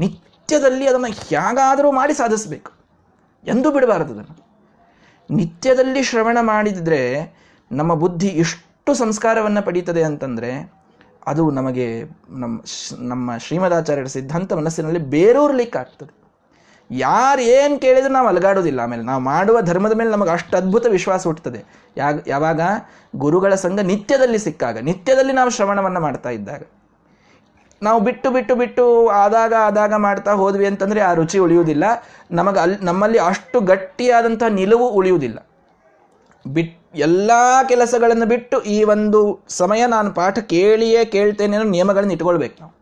[0.00, 2.72] ನಿತ್ಯದಲ್ಲಿ ಅದನ್ನು ಹೇಗಾದರೂ ಮಾಡಿ ಸಾಧಿಸಬೇಕು.
[3.46, 4.46] ಎಂದೂ ಬಿಡಬಾರದು ಅದನ್ನು.
[5.30, 7.34] ನಿತ್ಯದಲ್ಲಿ ಶ್ರವಣ ಮಾಡಿದರೆ
[7.72, 10.72] ನಮ್ಮ ಬುದ್ಧಿ ಎಷ್ಟು ಸಂಸ್ಕಾರವನ್ನು ಪಡೀತದೆ ಅಂತಂದರೆ
[11.26, 12.60] ಅದು ನಮಗೆ ನಮ್ಮ
[12.98, 16.25] ನಮ್ಮ ಶ್ರೀಮದಾಚಾರ್ಯರ ಸಿದ್ಧಾಂತ ಮನಸ್ಸಿನಲ್ಲಿ ಬೇರೂರ್ಲಿಕ್ಕಾಗ್ತದೆ.
[16.90, 18.80] ಯಾರು ಏನು ಕೇಳಿದ್ರೆ ನಾವು ಅಲಗಾಡೋದಿಲ್ಲ.
[18.80, 21.60] ಆಮೇಲೆ ನಾವು ಮಾಡುವ ಧರ್ಮದ ಮೇಲೆ ನಮಗೆ ಅಷ್ಟು ಅದ್ಭುತ ವಿಶ್ವಾಸ ಹುಟ್ಟುತ್ತದೆ.
[21.96, 22.60] ಯಾ, ಯಾವಾಗ
[23.16, 26.62] ಗುರುಗಳ ಸಂಘ ನಿತ್ಯದಲ್ಲಿ ಸಿಕ್ಕಾಗ, ನಿತ್ಯದಲ್ಲಿ ನಾವು ಶ್ರವಣವನ್ನು ಮಾಡ್ತಾ ಇದ್ದಾಗ.
[27.82, 31.84] ನಾವು ಬಿಟ್ಟು ಬಿಟ್ಟು ಬಿಟ್ಟು ಆದಾಗ ಆದಾಗ ಮಾಡ್ತಾ ಹೋದ್ವಿ ಅಂತಂದರೆ ಆ ರುಚಿ ಉಳಿಯುವುದಿಲ್ಲ.
[32.30, 35.38] ನಮಗೆ ಅಲ್ಲಿ ನಮ್ಮಲ್ಲಿ ಅಷ್ಟು ಗಟ್ಟಿಯಾದಂಥ ನಿಲುವು ಉಳಿಯುವುದಿಲ್ಲ.
[36.46, 37.30] ಬಿಟ್, ಎಲ್ಲ
[37.68, 42.74] ಕೆಲಸಗಳನ್ನು ಬಿಟ್ಟು ಈ ಒಂದು ಸಮಯ ನಾನು ಪಾಠ ಕೇಳಿಯೇ ಕೇಳ್ತೇನೆ ಅನ್ನೋ ನಿಯಮಗಳನ್ನು ಇಟ್ಕೊಳ್ಬೇಕು ನಾವು.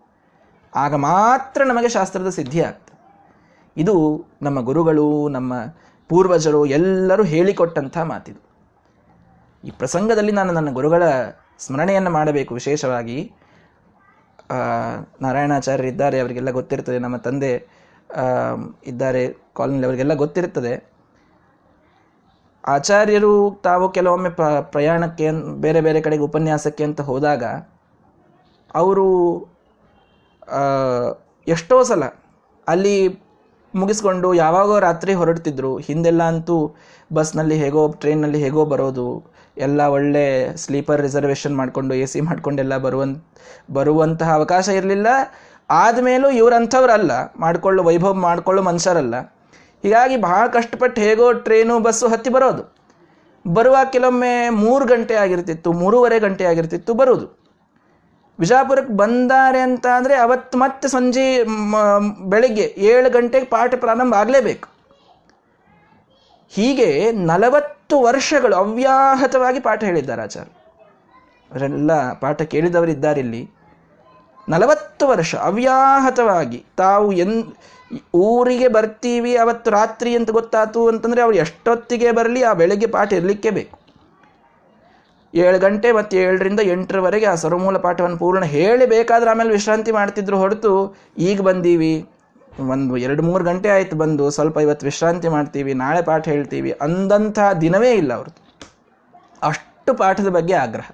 [0.75, 2.94] ಆಗ ಮಾತ್ರ ನಮಗೆ ಶಾಸ್ತ್ರದ ಸಿದ್ಧಿ ಆಗ್ತದೆ.
[3.77, 3.95] ಇದು
[4.43, 5.55] ನಮ್ಮ ಗುರುಗಳು, ನಮ್ಮ
[6.09, 8.41] ಪೂರ್ವಜರು ಎಲ್ಲರೂ ಹೇಳಿಕೊಟ್ಟಂಥ ಮಾತಿದು.
[9.65, 11.03] ಈ ಪ್ರಸಂಗದಲ್ಲಿ ನಾನು ನನ್ನ ಗುರುಗಳ
[11.59, 13.19] ಸ್ಮರಣೆಯನ್ನು ಮಾಡಬೇಕು ವಿಶೇಷವಾಗಿ.
[15.21, 16.99] ನಾರಾಯಣಾಚಾರ್ಯರು ಇದ್ದಾರೆ, ಅವರಿಗೆಲ್ಲ ಗೊತ್ತಿರ್ತದೆ.
[16.99, 17.53] ನಮ್ಮ ತಂದೆ
[18.87, 19.23] ಇದ್ದಾರೆ
[19.57, 20.75] ಕಾಲೋನಿ ಅವರಿಗೆಲ್ಲ ಗೊತ್ತಿರ್ತದೆ.
[22.67, 25.27] ಆಚಾರ್ಯರು ತಾವು ಕೆಲವೊಮ್ಮೆ ಪ, ಪ್ರಯಾಣಕ್ಕೆ,
[25.61, 27.45] ಬೇರೆ ಬೇರೆ ಕಡೆಗೆ ಉಪನ್ಯಾಸಕ್ಕೆ ಅಂತ ಹೋದಾಗ,
[28.75, 29.07] ಅವರು
[31.49, 32.05] ಎಷ್ಟೋ ಸಲ
[32.69, 33.24] ಅಲ್ಲಿ
[33.75, 35.77] ಮುಗಿಸ್ಕೊಂಡು ಯಾವಾಗೋ ರಾತ್ರಿ ಹೊರಡ್ತಿದ್ರು.
[35.77, 36.75] ಹಿಂದೆಲ್ಲ ಅಂತೂ
[37.13, 39.35] ಬಸ್ನಲ್ಲಿ ಹೇಗೋ, ಟ್ರೈನ್ನಲ್ಲಿ ಹೇಗೋ ಬರೋದು.
[39.57, 43.25] ಎಲ್ಲ ಒಳ್ಳೆ ಸ್ಲೀಪರ್ ರಿಸರ್ವೇಷನ್ ಮಾಡಿಕೊಂಡು, ಎ ಸಿ ಮಾಡಿಕೊಂಡೆಲ್ಲ ಬರುವಂತ,
[43.71, 45.07] ಬರುವಂತಹ ಅವಕಾಶ ಇರಲಿಲ್ಲ.
[45.71, 47.35] ಆದಮೇಲೂ ಇವರಂಥವ್ರಲ್ಲ.
[47.37, 49.21] ಮಾಡ್ಕೊಳ್ಳೋ ವೈಭವ ಮಾಡಿಕೊಳ್ಳೋ ಮನುಷ್ಯರಲ್ಲ.
[49.83, 52.75] ಹೀಗಾಗಿ ಭಾಳ ಕಷ್ಟಪಟ್ಟು ಹೇಗೋ ಟ್ರೈನು, ಬಸ್ಸು ಹತ್ತಿ ಬರೋದು.
[53.53, 57.44] ಬರುವ ಕೆಲವೊಮ್ಮೆ ಮೂರು ಗಂಟೆ ಆಗಿರ್ತಿತ್ತು, ಮೂರುವರೆ ಗಂಟೆ ಆಗಿರ್ತಿತ್ತು ಬರೋದು.
[58.39, 61.27] ವಿಜಾಪುರಕ್ಕೆ ಬಂದಾರೆ ಅಂತ ಅಂದರೆ ಅವತ್ತು ಮತ್ತೆ ಸಂಜೆ
[62.33, 64.69] ಬೆಳಗ್ಗೆ ಏಳು ಗಂಟೆಗೆ ಪಾಠ ಪ್ರಾರಂಭ ಆಗಲೇಬೇಕು.
[66.53, 66.89] ಹೀಗೆ
[67.31, 70.53] ನಲವತ್ತು ವರ್ಷಗಳು ಅವ್ಯಾಹತವಾಗಿ ಪಾಠ ಹೇಳಿದ್ದಾರೆ ಆಚಾರ್ಯ.
[71.51, 73.43] ಅವರೆಲ್ಲ ಪಾಠ ಕೇಳಿದವರಿದ್ದಾರೆ ಇಲ್ಲಿ.
[74.49, 77.39] ನಲವತ್ತು ವರ್ಷ ಅವ್ಯಾಹತವಾಗಿ ತಾವು ಎನ್,
[78.15, 83.77] ಊರಿಗೆ ಬರ್ತೀವಿ ಅವತ್ತು ರಾತ್ರಿ ಅಂತ ಗೊತ್ತಾತು ಅಂತಂದರೆ ಅವ್ರು ಎಷ್ಟೊತ್ತಿಗೆ ಬರಲಿ ಆ ಬೆಳಗ್ಗೆ ಪಾಠ ಇರಲಿಕ್ಕೆ ಬೇಕು.
[85.35, 90.97] ಏಳು ಗಂಟೆ ಮತ್ತು ಏಳರಿಂದ ಎಂಟರವರೆಗೆ ಆ ಸರ್ವಮೂಲ ಪಾಠವನ್ನು ಪೂರ್ಣ ಹೇಳಿ ಬೇಕಾದ್ರೆ ಆಮೇಲೆ ವಿಶ್ರಾಂತಿ ಮಾಡ್ತಿದ್ರು ಹೊರತು
[91.19, 92.09] ಈಗ ಬಂದೀವಿ.
[92.69, 97.93] ಒಂದು ಎರಡು ಮೂರು ಗಂಟೆ ಆಯಿತು ಬಂದು ಸ್ವಲ್ಪ ಇವತ್ತು ವಿಶ್ರಾಂತಿ ಮಾಡ್ತೀವಿ, ನಾಳೆ ಪಾಠ ಹೇಳ್ತೀವಿ ಅಂದಂಥ ದಿನವೇ
[97.93, 98.69] ಇಲ್ಲ ಅವ್ರದ್ದು.
[99.43, 100.91] ಅಷ್ಟು ಪಾಠದ ಬಗ್ಗೆ ಆಗ್ರಹ.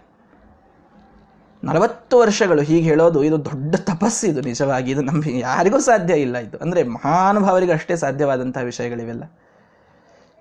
[1.65, 4.91] ನಲವತ್ತು ವರ್ಷಗಳು ಹೀಗೆ ಹೇಳೋದು ಇದು ದೊಡ್ಡ ತಪಸ್ಸು ಇದು ನಿಜವಾಗಿ.
[4.91, 6.57] ಇದು ನಮಗೆ ಯಾರಿಗೂ ಸಾಧ್ಯ ಇಲ್ಲ ಇದು.
[6.57, 9.25] ಅಂದರೆ ಮಹಾನುಭಾವರಿಗೆ ಅಷ್ಟೇ ಸಾಧ್ಯವಾದಂತಹ ವಿಷಯಗಳಿವೆಲ್ಲ.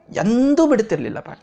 [0.09, 1.41] ಎಂದೂ ಬಿಡ್ತಿರಲಿಲ್ಲ ಪಾಠ.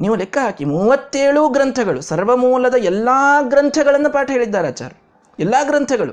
[0.00, 3.08] ನೀವು ಲೆಕ್ಕ ಹಾಕಿ ಮೂವತ್ತೇಳು ಗ್ರಂಥಗಳು, ಸರ್ವಮೂಲದ ಎಲ್ಲ
[3.48, 4.96] ಗ್ರಂಥಗಳನ್ನು ಪಾಠ ಹೇಳಿದ್ದಾರೆ ಆಚಾರ್ಯ.
[5.38, 6.12] ಎಲ್ಲ ಗ್ರಂಥಗಳು.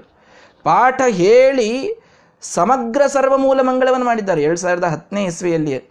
[0.64, 2.00] ಪಾಠ ಹೇಳಿ
[2.42, 4.44] ಸಮಗ್ರ ಸರ್ವಮೂಲ ಮಂಗಳವನ್ನು ಮಾಡಿದ್ದಾರೆ.
[4.44, 5.90] ಎರಡು ಸಾವಿರದ ಹತ್ತನೇ ಇಸ್ವಿಯಲ್ಲಿಯೇ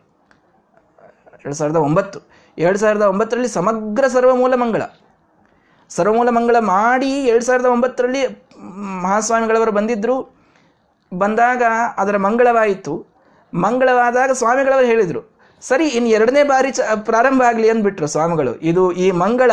[1.35, 2.21] ಎರಡು ಸಾವಿರದ ಒಂಬತ್ತು.
[2.59, 4.83] ಎರಡು ಸಾವಿರದ ಒಂಬತ್ತರಲ್ಲಿ ಸಮಗ್ರ ಸರ್ವಮೂಲ ಮಂಗಳ.
[5.89, 8.51] ಸರ್ವಮೂಲ ಮಂಗಳ ಮಾಡಿ ಎರಡು ಸಾವಿರದ ಒಂಬತ್ತರಲ್ಲಿ
[9.03, 10.37] ಮಹಾಸ್ವಾಮಿಗಳವರು ಬಂದಿದ್ದರು
[11.13, 11.63] ಬಂದಾಗ
[11.97, 13.07] ಅದರ ಮಂಗಳವಾಯಿತು.
[13.55, 15.38] ಮಂಗಳವಾದಾಗ ಸ್ವಾಮಿಗಳವರು ಹೇಳಿದರು.
[15.63, 18.55] ಸರಿ ಇನ್ನು ಎರಡನೇ ಬಾರಿ ಚ ಪ್ರಾರಂಭ ಆಗಲಿ ಅಂದ್ಬಿಟ್ರು ಸ್ವಾಮಿಗಳು.
[18.55, 19.51] ಇದು ಈ ಮಂಗಳ,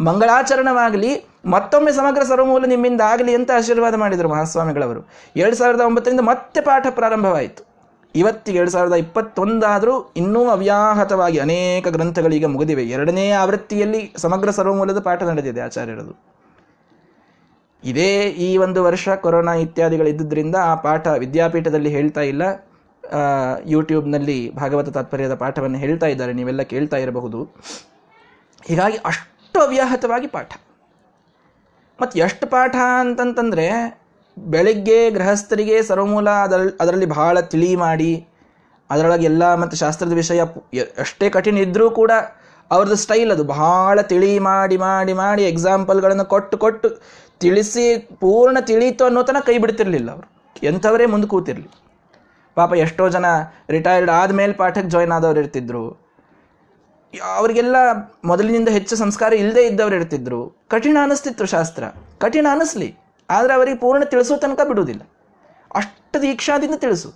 [0.00, 5.08] ಮಂಗಳಾಚರಣವಾಗಲಿ ಮತ್ತೊಮ್ಮೆ ಸಮಗ್ರ ಸರ್ವಮೂಲ ನಿಮ್ಮಿಂದ ಆಗಲಿ ಅಂತ ಆಶೀರ್ವಾದ ಮಾಡಿದರು ಮಹಾಸ್ವಾಮಿಗಳವರು.
[5.36, 7.72] ಎರಡು ಸಾವಿರದ ಒಂಬತ್ತರಿಂದ ಮತ್ತೆ ಪಾಠ ಪ್ರಾರಂಭವಾಯಿತು.
[8.14, 12.84] ಇವತ್ತಿಗೆ ಎರಡು ಸಾವಿರದ ಇಪ್ಪತ್ತೊಂದಾದರೂ ಇನ್ನೂ ಅವ್ಯಾಹತವಾಗಿ ಅನೇಕ ಗ್ರಂಥಗಳೀಗ ಮುಗಿದಿವೆ.
[12.84, 16.32] ಎರಡನೇ ಆವೃತ್ತಿಯಲ್ಲಿ ಸಮಗ್ರ ಸರ್ವಮೂಲದ ಪಾಠ ನಡೆದಿದೆ ಆಚಾರ್ಯರದು.
[17.84, 22.42] ಇದೇ ಈ ಒಂದು ವರ್ಷ ಕೊರೋನಾ ಇತ್ಯಾದಿಗಳಿದ್ದುದರಿಂದ ಆ ಪಾಠ ವಿದ್ಯಾಪೀಠದಲ್ಲಿ ಹೇಳ್ತಾ ಇಲ್ಲ.
[23.66, 26.32] ಯೂಟ್ಯೂಬ್ನಲ್ಲಿ ಭಾಗವತ ತಾತ್ಪರ್ಯದ ಪಾಠವನ್ನು ಹೇಳ್ತಾ ಇದ್ದಾರೆ.
[26.32, 27.40] ನೀವೆಲ್ಲ ಕೇಳ್ತಾ ಇರಬಹುದು.
[28.68, 30.52] ಹೀಗಾಗಿ ಅಷ್ಟು ಅವ್ಯಾಹತವಾಗಿ ಪಾಠ.
[32.00, 33.66] ಮತ್ತು ಎಷ್ಟು ಪಾಠ ಅಂತಂತಂದರೆ
[34.36, 38.26] ಬೆಳಿಗ್ಗೆ ಗೃಹಸ್ಥರಿಗೆ ಸರ್ವಮೂಲ ಅದರಲ್ಲಿ ಅದರಲ್ಲಿ ಬಹಳ ತಿಳಿ ಮಾಡಿ,
[38.90, 40.40] ಅದರೊಳಗೆ ಎಲ್ಲ ಮತ್ತು ಶಾಸ್ತ್ರದ ವಿಷಯ
[41.00, 42.12] ಎಷ್ಟೇ ಕಠಿಣ ಇದ್ದರೂ ಕೂಡ
[42.70, 43.44] ಅವ್ರದ್ದು ಸ್ಟೈಲ್ ಅದು.
[43.44, 46.88] ಬಹಳ ತಿಳಿ ಮಾಡಿ ಮಾಡಿ ಮಾಡಿ ಎಕ್ಸಾಂಪಲ್ಗಳನ್ನು ಕೊಟ್ಟು ಕೊಟ್ಟು
[47.40, 47.84] ತಿಳಿಸಿ
[48.20, 50.28] ಪೂರ್ಣ ತಿಳಿಯಿತು ಅನ್ನೋ ತನಕ ಕೈ ಬಿಡ್ತಿರ್ಲಿಲ್ಲ ಅವರು.
[50.62, 51.68] ಎಂಥವರೇ ಮುಂದೆ ಕೂತಿರಲಿ.
[52.54, 53.24] ಪಾಪ ಎಷ್ಟೋ ಜನ
[53.70, 56.12] ರಿಟೈರ್ಡ್ ಆದಮೇಲೆ ಪಾಠಕ್ಕೆ ಜಾಯ್ನ್ ಆದವ್ರು ಇರ್ತಿದ್ರು.
[57.36, 57.76] ಅವರಿಗೆಲ್ಲ
[58.24, 60.56] ಮೊದಲಿನಿಂದ ಹೆಚ್ಚು ಸಂಸ್ಕಾರ ಇಲ್ಲದೆ ಇದ್ದವ್ರು ಇರ್ತಿದ್ರು.
[60.68, 61.84] ಕಠಿಣ ಅನಿಸ್ತಿತ್ತು ಶಾಸ್ತ್ರ.
[62.18, 62.96] ಕಠಿಣ ಅನಿಸ್ಲಿ.
[63.30, 65.02] ಆದರೆ ಅವರಿಗೆ ಪೂರ್ಣ ತಿಳಿಸೋ ತನಕ ಬಿಡುವುದಿಲ್ಲ
[65.74, 67.12] ಅಷ್ಟು ದೀಕ್ಷಾದಿಂದ ತಿಳಿಸು.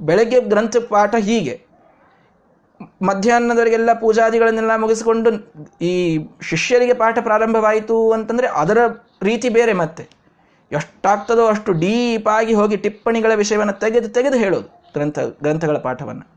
[0.00, 1.66] ಬೆಳಗ್ಗೆ ಗ್ರಂಥ ಪಾಠ ಹೀಗೆ.
[3.02, 5.30] ಮಧ್ಯಾಹ್ನದವರಿಗೆಲ್ಲ ಪೂಜಾದಿಗಳನ್ನೆಲ್ಲ ಮುಗಿಸಿಕೊಂಡು
[5.80, 8.78] ಈ ಶಿಷ್ಯರಿಗೆ ಪಾಠ ಪ್ರಾರಂಭವಾಯಿತು ಅಂತಂದರೆ ಅದರ
[9.22, 10.08] ರೀತಿ ಬೇರೆ ಮತ್ತೆ.
[10.72, 16.28] ಎಷ್ಟಾಗ್ತದೋ ಅಷ್ಟು ಡೀಪಾಗಿ ಹೋಗಿ ಟಿಪ್ಪಣಿಗಳ ವಿಷಯವನ್ನು ತೆಗೆದು ತೆಗೆದು ಹೇಳೋದು ಗ್ರಂಥ, ಗ್ರಂಥಗಳ ಪಾಠವನ್ನು.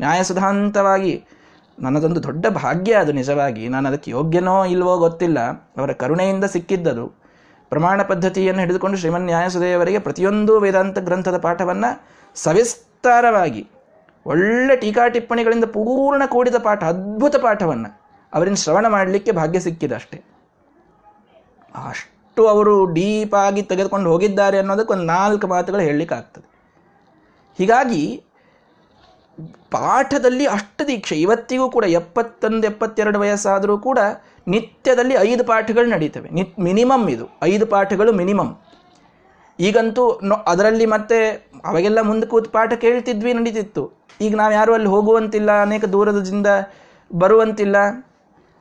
[0.00, 1.24] ನ್ಯಾಯಸುಧಾಂತವಾಗಿ
[1.80, 3.68] ನನ್ನದೊಂದು ದೊಡ್ಡ ಭಾಗ್ಯ ಅದು ನಿಜವಾಗಿ.
[3.68, 5.40] ನಾನು ಅದಕ್ಕೆ ಯೋಗ್ಯನೋ ಇಲ್ವೋ ಗೊತ್ತಿಲ್ಲ.
[5.76, 7.06] ಅವರ ಕರುಣೆಯಿಂದ ಸಿಕ್ಕಿದ್ದದು.
[7.68, 12.02] ಪ್ರಮಾಣ ಪದ್ಧತಿಯನ್ನು ಹಿಡಿದುಕೊಂಡು ಶ್ರೀಮನ್ ನ್ಯಾಯಸುದೇವರಿಗೆ ಪ್ರತಿಯೊಂದು ವೇದಾಂತ ಗ್ರಂಥದ ಪಾಠವನ್ನು
[12.34, 13.68] ಸವಿಸ್ತಾರವಾಗಿ,
[14.26, 18.00] ಒಳ್ಳೆ ಟೀಕಾ ಟಿಪ್ಪಣಿಗಳಿಂದ ಪೂರ್ಣ ಕೂಡಿದ ಪಾಠ, ಅದ್ಭುತ ಪಾಠವನ್ನು
[18.34, 20.22] ಅವರಿಂದ ಶ್ರವಣ ಮಾಡಲಿಕ್ಕೆ ಭಾಗ್ಯ ಸಿಕ್ಕಿದೆ ಅಷ್ಟೇ
[21.88, 26.56] ಅಷ್ಟು ಅವರು ಡೀಪಾಗಿ ತೆಗೆದುಕೊಂಡು ಹೋಗಿದ್ದಾರೆ ಅನ್ನೋದಕ್ಕೆ ಒಂದು ನಾಲ್ಕು ಮಾತುಗಳು ಹೇಳಲಿಕ್ಕಾಗ್ತದೆ
[27.58, 28.22] ಹೀಗಾಗಿ
[29.70, 33.98] ಪಾಠದಲ್ಲಿ ಅಷ್ಟು ದೀಕ್ಷೆ, ಇವತ್ತಿಗೂ ಕೂಡ ಎಪ್ಪತ್ತೊಂದು, ಎಪ್ಪತ್ತೆರಡು ವಯಸ್ಸಾದರೂ ಕೂಡ
[34.48, 36.28] ನಿತ್ಯದಲ್ಲಿ ಐದು ಪಾಠಗಳು ನಡೀತವೆ.
[36.28, 37.26] ನಿತ್, ಮಿನಿಮಮ್ ಇದು.
[37.42, 38.56] ಐದು ಪಾಠಗಳು ಮಿನಿಮಮ್.
[39.60, 40.10] ಈಗಂತೂ
[40.46, 41.28] ಅದರಲ್ಲಿ ಮತ್ತೆ
[41.64, 43.92] ಅವಾಗೆಲ್ಲ ಮುಂದೆ ಕೂತು ಪಾಠ ಕೇಳ್ತಿದ್ವಿ, ನಡೀತಿತ್ತು.
[44.20, 46.46] ಈಗ ನಾವು ಯಾರು ಅಲ್ಲಿ ಹೋಗುವಂತಿಲ್ಲ, ಅನೇಕ ದೂರದಿಂದ
[47.14, 47.76] ಬರುವಂತಿಲ್ಲ.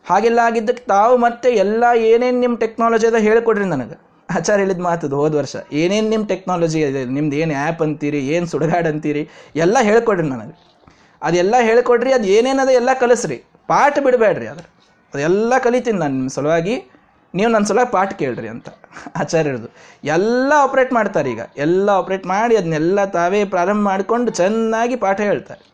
[0.09, 4.01] ಹಾಗೆಲ್ಲ ಆಗಿದ್ದಕ್ಕೆ ತಾವು ಮತ್ತೆ ಎಲ್ಲ ಏನೇನು ನಿಮ್ಮ ಟೆಕ್ನಾಲಜಿ ಅದ ಹೇಳಿಕೊಡ್ರಿ ನನಗೆ.
[4.35, 5.55] ಆಚಾರ ಹೇಳಿದ ಮಾತದು ಹೋದ ವರ್ಷ.
[5.71, 10.75] ಏನೇನು ನಿಮ್ಮ ಟೆಕ್ನಾಲಜಿ ಇದೆ, ನಿಮ್ದು ಏನು ಆ್ಯಪ್ ಅಂತೀರಿ, ಏನು ಸುಡಗಾಡ್ ಅಂತೀರಿ, ಎಲ್ಲ ಹೇಳ್ಕೊಡ್ರಿ ನನಗೆ.
[11.21, 13.43] ಅದೆಲ್ಲ ಹೇಳ್ಕೊಡ್ರಿ, ಅದು ಏನೇನದ ಎಲ್ಲ ಕಲಿಸ್ರಿ.
[13.67, 14.65] ಪಾಠ ಬಿಡಬೇಡ್ರಿ ಅದ್ರ.
[15.13, 16.91] ಅದೆಲ್ಲ ಕಲಿತೀನಿ ನಾನು ನಿಮ್ಮ ಸಲುವಾಗಿ.
[17.33, 18.69] ನೀವು ನನ್ನ ಸಲುವಾಗಿ ಪಾಠ ಕೇಳ್ರಿ ಅಂತ
[19.15, 19.69] ಆಚಾರ್ಯರದು
[20.03, 21.39] ಎಲ್ಲ ಆಪ್ರೇಟ್ ಮಾಡ್ತಾರೆ ಈಗ.
[21.57, 25.73] ಎಲ್ಲ ಆಪ್ರೇಟ್ ಮಾಡಿ ಅದನ್ನೆಲ್ಲ ತಾವೇ ಪ್ರಾರಂಭ ಮಾಡಿಕೊಂಡು ಚೆನ್ನಾಗಿ ಪಾಠ ಹೇಳ್ತಾರೆ.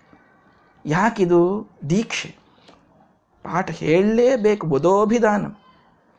[0.85, 1.69] ಯಾಕಿದು?
[1.89, 2.40] ದೀಕ್ಷೆ.
[3.45, 5.45] ಪಾಠ ಹೇಳಲೇಬೇಕು, ಬುಧೋಭಿಧಾನ.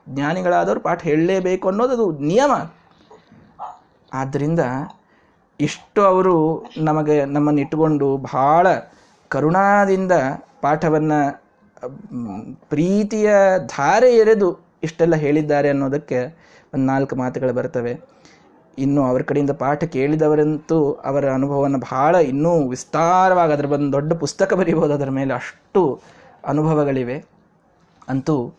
[0.06, 2.52] ಜ್ಞಾನಿಗಳಾದವರು ಪಾಠ ಹೇಳಲೇಬೇಕು ಅನ್ನೋದು ಅದು ನಿಯಮ.
[4.12, 4.60] ಆದ್ದರಿಂದ
[5.60, 6.34] ಇಷ್ಟು ಅವರು
[6.78, 8.66] ನಮಗೆ ನಮ್ಮನ್ನು ಇಟ್ಟುಕೊಂಡು ಬಹಳ
[9.28, 10.12] ಕರುಣಾದಿಂದ
[10.62, 11.20] ಪಾಠವನ್ನು,
[12.68, 13.30] ಪ್ರೀತಿಯ
[13.66, 14.48] ಧಾರೆ ಎರೆದು
[14.82, 16.18] ಇಷ್ಟೆಲ್ಲ ಹೇಳಿದ್ದಾರೆ ಅನ್ನೋದಕ್ಕೆ
[16.74, 17.92] ಒಂದು ನಾಲ್ಕು ಮಾತುಗಳು ಬರ್ತವೆ.
[18.78, 24.94] ಇನ್ನು ಅವರ ಕಡೆಯಿಂದ ಪಾಠ ಕೇಳಿದವರಂತೂ ಅವರ ಅನುಭವವನ್ನು ಬಹಳ ಇನ್ನೂ ವಿಸ್ತಾರವಾಗಿ ಅದರ ಬಂದು ದೊಡ್ಡ ಪುಸ್ತಕ ಬರೀಬಹುದು
[24.94, 25.82] ಅದರ ಮೇಲೆ ಅಷ್ಟು
[26.46, 27.24] ಅನುಭವಗಳಿವೆ.
[28.08, 28.52] ಅಂತೂ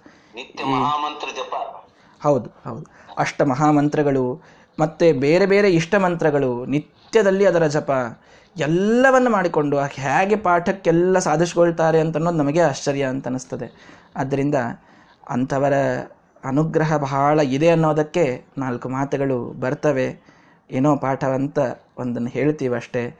[0.65, 1.85] ಮಹಾಮಂತ್ರ ಜಪ.
[2.23, 2.85] ಹೌದು ಹೌದು.
[3.17, 4.41] ಅಷ್ಟ ಮಹಾಮಂತ್ರಗಳು
[4.79, 7.91] ಮತ್ತು ಬೇರೆ ಬೇರೆ ಇಷ್ಟ ಮಂತ್ರಗಳು ನಿತ್ಯದಲ್ಲಿ ಅದರ ಜಪ
[8.57, 13.99] ಎಲ್ಲವನ್ನು ಮಾಡಿಕೊಂಡು ಹೇಗೆ ಪಾಠಕ್ಕೆಲ್ಲ ಸಾಧಿಸ್ಕೊಳ್ತಾರೆ ಅಂತ ಅನ್ನೋದು ನಮಗೆ ಆಶ್ಚರ್ಯ ಅಂತ ಅನ್ನಿಸ್ತದೆ.
[14.15, 14.55] ಆದ್ದರಿಂದ
[15.29, 15.73] ಅಂಥವರ
[16.43, 20.19] ಅನುಗ್ರಹ ಬಹಳ ಇದೆ ಅನ್ನೋದಕ್ಕೆ ನಾಲ್ಕು ಮಾತುಗಳು ಬರ್ತವೆ.
[20.71, 21.59] ಏನೋ ಪಾಠ ಅಂತ
[21.97, 23.19] ಒಂದನ್ನು ಹೇಳ್ತೀವಷ್ಟೇ.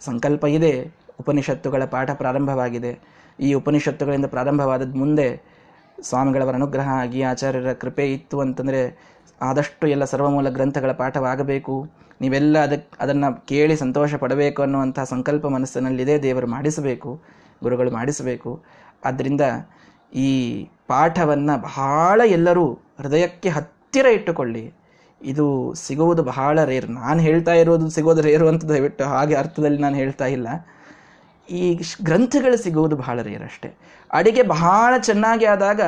[0.00, 0.94] ಸಂಕಲ್ಪ ಇದೆ.
[1.20, 3.13] ಉಪನಿಷತ್ತುಗಳ ಪಾಠ ಪ್ರಾರಂಭವಾಗಿದೆ.
[3.40, 5.42] ಈ ಉಪನಿಷತ್ತುಗಳಿಂದ ಪ್ರಾರಂಭವಾದದ್ದು ಮುಂದೆ
[6.02, 11.90] ಸ್ವಾಮಿಗಳವರ ಅನುಗ್ರಹ ಆಗಿ ಆಚಾರ್ಯರ ಕೃಪೆ ಇತ್ತು ಅಂತಂದರೆ ಆದಷ್ಟು ಎಲ್ಲ ಸರ್ವಮೂಲ ಗ್ರಂಥಗಳ ಪಾಠವಾಗಬೇಕು.
[12.20, 17.20] ನೀವೆಲ್ಲ ಅದಕ್ಕೆ ಅದನ್ನು ಕೇಳಿ ಸಂತೋಷ ಪಡಬೇಕು ಅನ್ನುವಂಥ ಸಂಕಲ್ಪ ಮನಸ್ಸಿನಲ್ಲಿದೆ ದೇವರು ಮಾಡಿಸಬೇಕು,
[17.62, 18.62] ಗುರುಗಳು ಮಾಡಿಸಬೇಕು.
[19.04, 19.40] ಆದ್ದರಿಂದ
[20.14, 24.74] ಈ ಪಾಠವನ್ನು ಬಹಳ ಎಲ್ಲರೂ ಹೃದಯಕ್ಕೆ ಹತ್ತಿರ ಇಟ್ಟುಕೊಳ್ಳಿ.
[25.22, 26.86] ಇದು ಸಿಗುವುದು ಬಹಳ ರೇರು.
[26.86, 30.48] ನಾನು ಹೇಳ್ತಾ ಇರೋದು ಸಿಗೋದು ರೇರು ಅಂತ ದಯವಿಟ್ಟು ಹಾಗೆ ಅರ್ಥದಲ್ಲಿ ನಾನು ಹೇಳ್ತಾ ಇಲ್ಲ.
[31.50, 33.44] ಈ ಗ್ರಂಥಗಳು ಸಿಗುವುದು ಬಹಳ ರೇರಷ್ಟೇ.
[33.44, 33.70] ಅಷ್ಟೇ
[34.12, 35.80] ಅಡಿಗೆ ಬಹಳ ಚೆನ್ನಾಗಿ ಆದಾಗ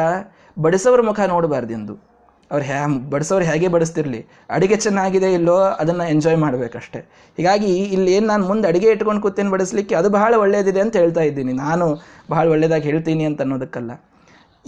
[0.58, 2.16] ಬಡಿಸೋರ ಮುಖ ನೋಡಬಾರ್ದೆಂದು.
[2.52, 4.26] ಅವ್ರು ಹ್ಯಾ ಬಡಿಸೋರು ಹೇಗೆ ಬಡಿಸ್ತಿರ್ಲಿ?
[4.50, 6.98] ಅಡುಗೆ ಚೆನ್ನಾಗಿದೆ ಇಲ್ಲೋ, ಅದನ್ನು ಎಂಜಾಯ್ ಮಾಡಬೇಕಷ್ಟೆ.
[7.36, 11.52] ಹೀಗಾಗಿ ಇಲ್ಲಿ ಏನು ನಾನು ಮುಂದೆ ಅಡುಗೆ ಇಟ್ಕೊಂಡು ಕೂತೇನೆ ಬಡಿಸ್ಲಿಕ್ಕೆ ಅದು ಬಹಳ ಒಳ್ಳೆಯದಿದೆ ಅಂತ ಹೇಳ್ತಾ ಇದ್ದೀನಿ.
[11.52, 13.90] ನಾನು ಬಹಳ ಒಳ್ಳೆಯದಾಗಿ ಹೇಳ್ತೀನಿ ಅಂತ ಅನ್ನೋದಕ್ಕಲ್ಲ.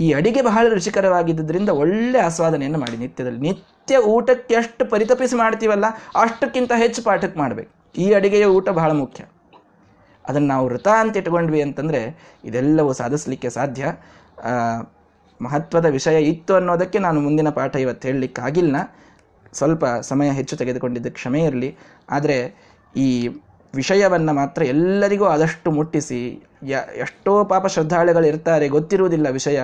[0.00, 3.40] ಈ ಅಡಿಗೆ ಬಹಳ ರುಚಿಕರವಾಗಿದ್ದರಿಂದ ಒಳ್ಳೆ ಆಸ್ವಾದನೆಯನ್ನು ಮಾಡಿ ನಿತ್ಯದಲ್ಲಿ.
[3.40, 5.84] ನಿತ್ಯ ಊಟಕ್ಕೆ ಎಷ್ಟು ಪರಿತಪಿಸಿ ಮಾಡ್ತೀವಲ್ಲ,
[6.16, 8.00] ಅಷ್ಟಕ್ಕಿಂತ ಹೆಚ್ಚು ಪಾಠಕ್ಕೆ ಮಾಡಬೇಕು.
[8.00, 9.24] ಈ ಅಡಿಗೆಯ ಊಟ ಬಹಳ ಮುಖ್ಯ.
[10.28, 13.94] ಅದನ್ನು ನಾವು ವೃತ ಅಂತ ಇಟ್ಕೊಂಡ್ವಿ ಅಂತಂದರೆ ಇದೆಲ್ಲವೂ ಸಾಧಿಸಲಿಕ್ಕೆ ಸಾಧ್ಯ.
[15.42, 18.76] ಮಹತ್ವದ ವಿಷಯ ಇತ್ತು ಅನ್ನೋದಕ್ಕೆ ನಾನು ಮುಂದಿನ ಪಾಠ ಇವತ್ತು ಹೇಳಲಿಕ್ಕಾಗಿಲ್ಲ.
[19.52, 21.76] ಸ್ವಲ್ಪ ಸಮಯ ಹೆಚ್ಚು ತೆಗೆದುಕೊಂಡಿದ್ದ ಕ್ಷಮೆ ಇರಲಿ.
[22.10, 22.54] ಆದರೆ
[22.96, 23.28] ಈ
[23.74, 29.62] ವಿಷಯವನ್ನು ಮಾತ್ರ ಎಲ್ಲರಿಗೂ ಆದಷ್ಟು ಮುಟ್ಟಿಸಿ, ಯ, ಎಷ್ಟೋ ಪಾಪ ಶ್ರದ್ಧಾಳುಗಳು ಇರ್ತಾರೆ, ಗೊತ್ತಿರುವುದಿಲ್ಲ ವಿಷಯ.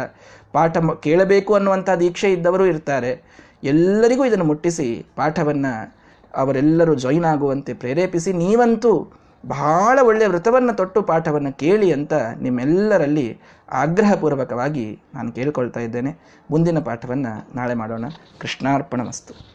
[0.53, 3.23] ಪಾಠ ಕೇಳಬೇಕು ಅನ್ನುವಂಥ ದೀಕ್ಷೆ ಇದ್ದವರು ಇರ್ತಾರೆ.
[3.65, 5.95] ಎಲ್ಲರಿಗೂ ಇದನ್ನು ಮುಟ್ಟಿಸಿ ಪಾಠವನ್ನು
[6.35, 9.13] ಅವರೆಲ್ಲರೂ ಜಾಯಿನ್ ಆಗುವಂತೆ ಪ್ರೇರೇಪಿಸಿ, ನೀವಂತೂ
[9.47, 13.41] ಬಹಳ ಒಳ್ಳೆಯ ವ್ರತವನ್ನು ತೊಟ್ಟು ಪಾಠವನ್ನು ಕೇಳಿ ಅಂತ ನಿಮ್ಮೆಲ್ಲರಲ್ಲಿ
[13.73, 16.17] ಆಗ್ರಹಪೂರ್ವಕವಾಗಿ ನಾನು ಕೇಳಿಕೊಳ್ತಾ ಇದ್ದೇನೆ.
[16.51, 18.05] ಮುಂದಿನ ಪಾಠವನ್ನು ನಾಳೆ ಮಾಡೋಣ.
[18.41, 19.54] ಕೃಷ್ಣಾರ್ಪಣ ಮಸ್ತು